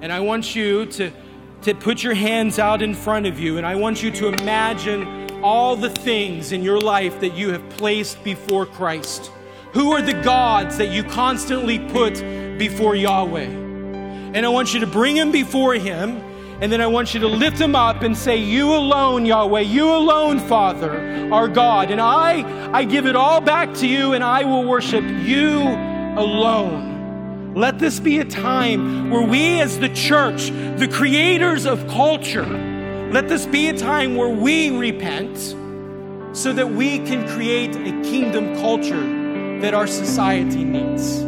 and 0.00 0.12
I 0.12 0.20
want 0.20 0.54
you 0.54 0.86
to 0.86 1.10
to 1.66 1.74
put 1.74 2.00
your 2.00 2.14
hands 2.14 2.60
out 2.60 2.80
in 2.80 2.94
front 2.94 3.26
of 3.26 3.40
you, 3.40 3.58
and 3.58 3.66
I 3.66 3.74
want 3.74 4.00
you 4.00 4.12
to 4.12 4.28
imagine 4.28 5.42
all 5.42 5.74
the 5.74 5.90
things 5.90 6.52
in 6.52 6.62
your 6.62 6.78
life 6.78 7.18
that 7.18 7.34
you 7.34 7.50
have 7.50 7.68
placed 7.70 8.22
before 8.22 8.66
Christ. 8.66 9.32
Who 9.72 9.90
are 9.90 10.00
the 10.00 10.12
gods 10.12 10.78
that 10.78 10.90
you 10.90 11.02
constantly 11.02 11.80
put 11.80 12.20
before 12.56 12.94
Yahweh? 12.94 13.48
And 13.48 14.46
I 14.46 14.48
want 14.48 14.74
you 14.74 14.78
to 14.78 14.86
bring 14.86 15.16
them 15.16 15.32
before 15.32 15.74
Him, 15.74 16.18
and 16.60 16.70
then 16.70 16.80
I 16.80 16.86
want 16.86 17.14
you 17.14 17.20
to 17.20 17.26
lift 17.26 17.58
them 17.58 17.74
up 17.74 18.02
and 18.02 18.16
say, 18.16 18.36
You 18.36 18.72
alone, 18.72 19.26
Yahweh, 19.26 19.62
you 19.62 19.92
alone, 19.92 20.38
Father, 20.38 21.32
our 21.32 21.48
God. 21.48 21.90
And 21.90 22.00
I, 22.00 22.70
I 22.70 22.84
give 22.84 23.06
it 23.06 23.16
all 23.16 23.40
back 23.40 23.74
to 23.78 23.88
you, 23.88 24.12
and 24.12 24.22
I 24.22 24.44
will 24.44 24.62
worship 24.62 25.02
you 25.02 25.62
alone. 25.62 26.95
Let 27.56 27.78
this 27.78 28.00
be 28.00 28.18
a 28.18 28.24
time 28.26 29.08
where 29.08 29.22
we, 29.22 29.62
as 29.62 29.78
the 29.78 29.88
church, 29.88 30.50
the 30.76 30.86
creators 30.92 31.64
of 31.64 31.88
culture, 31.88 32.44
let 33.10 33.30
this 33.30 33.46
be 33.46 33.70
a 33.70 33.72
time 33.78 34.14
where 34.14 34.28
we 34.28 34.68
repent 34.68 35.38
so 36.36 36.52
that 36.52 36.68
we 36.68 36.98
can 36.98 37.26
create 37.26 37.74
a 37.74 37.92
kingdom 38.02 38.54
culture 38.56 39.00
that 39.62 39.72
our 39.72 39.86
society 39.86 40.64
needs. 40.64 41.20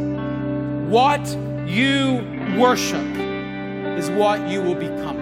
What 0.91 1.27
you 1.67 2.17
worship 2.61 3.07
is 3.97 4.11
what 4.11 4.47
you 4.51 4.61
will 4.61 4.75
become. 4.75 5.18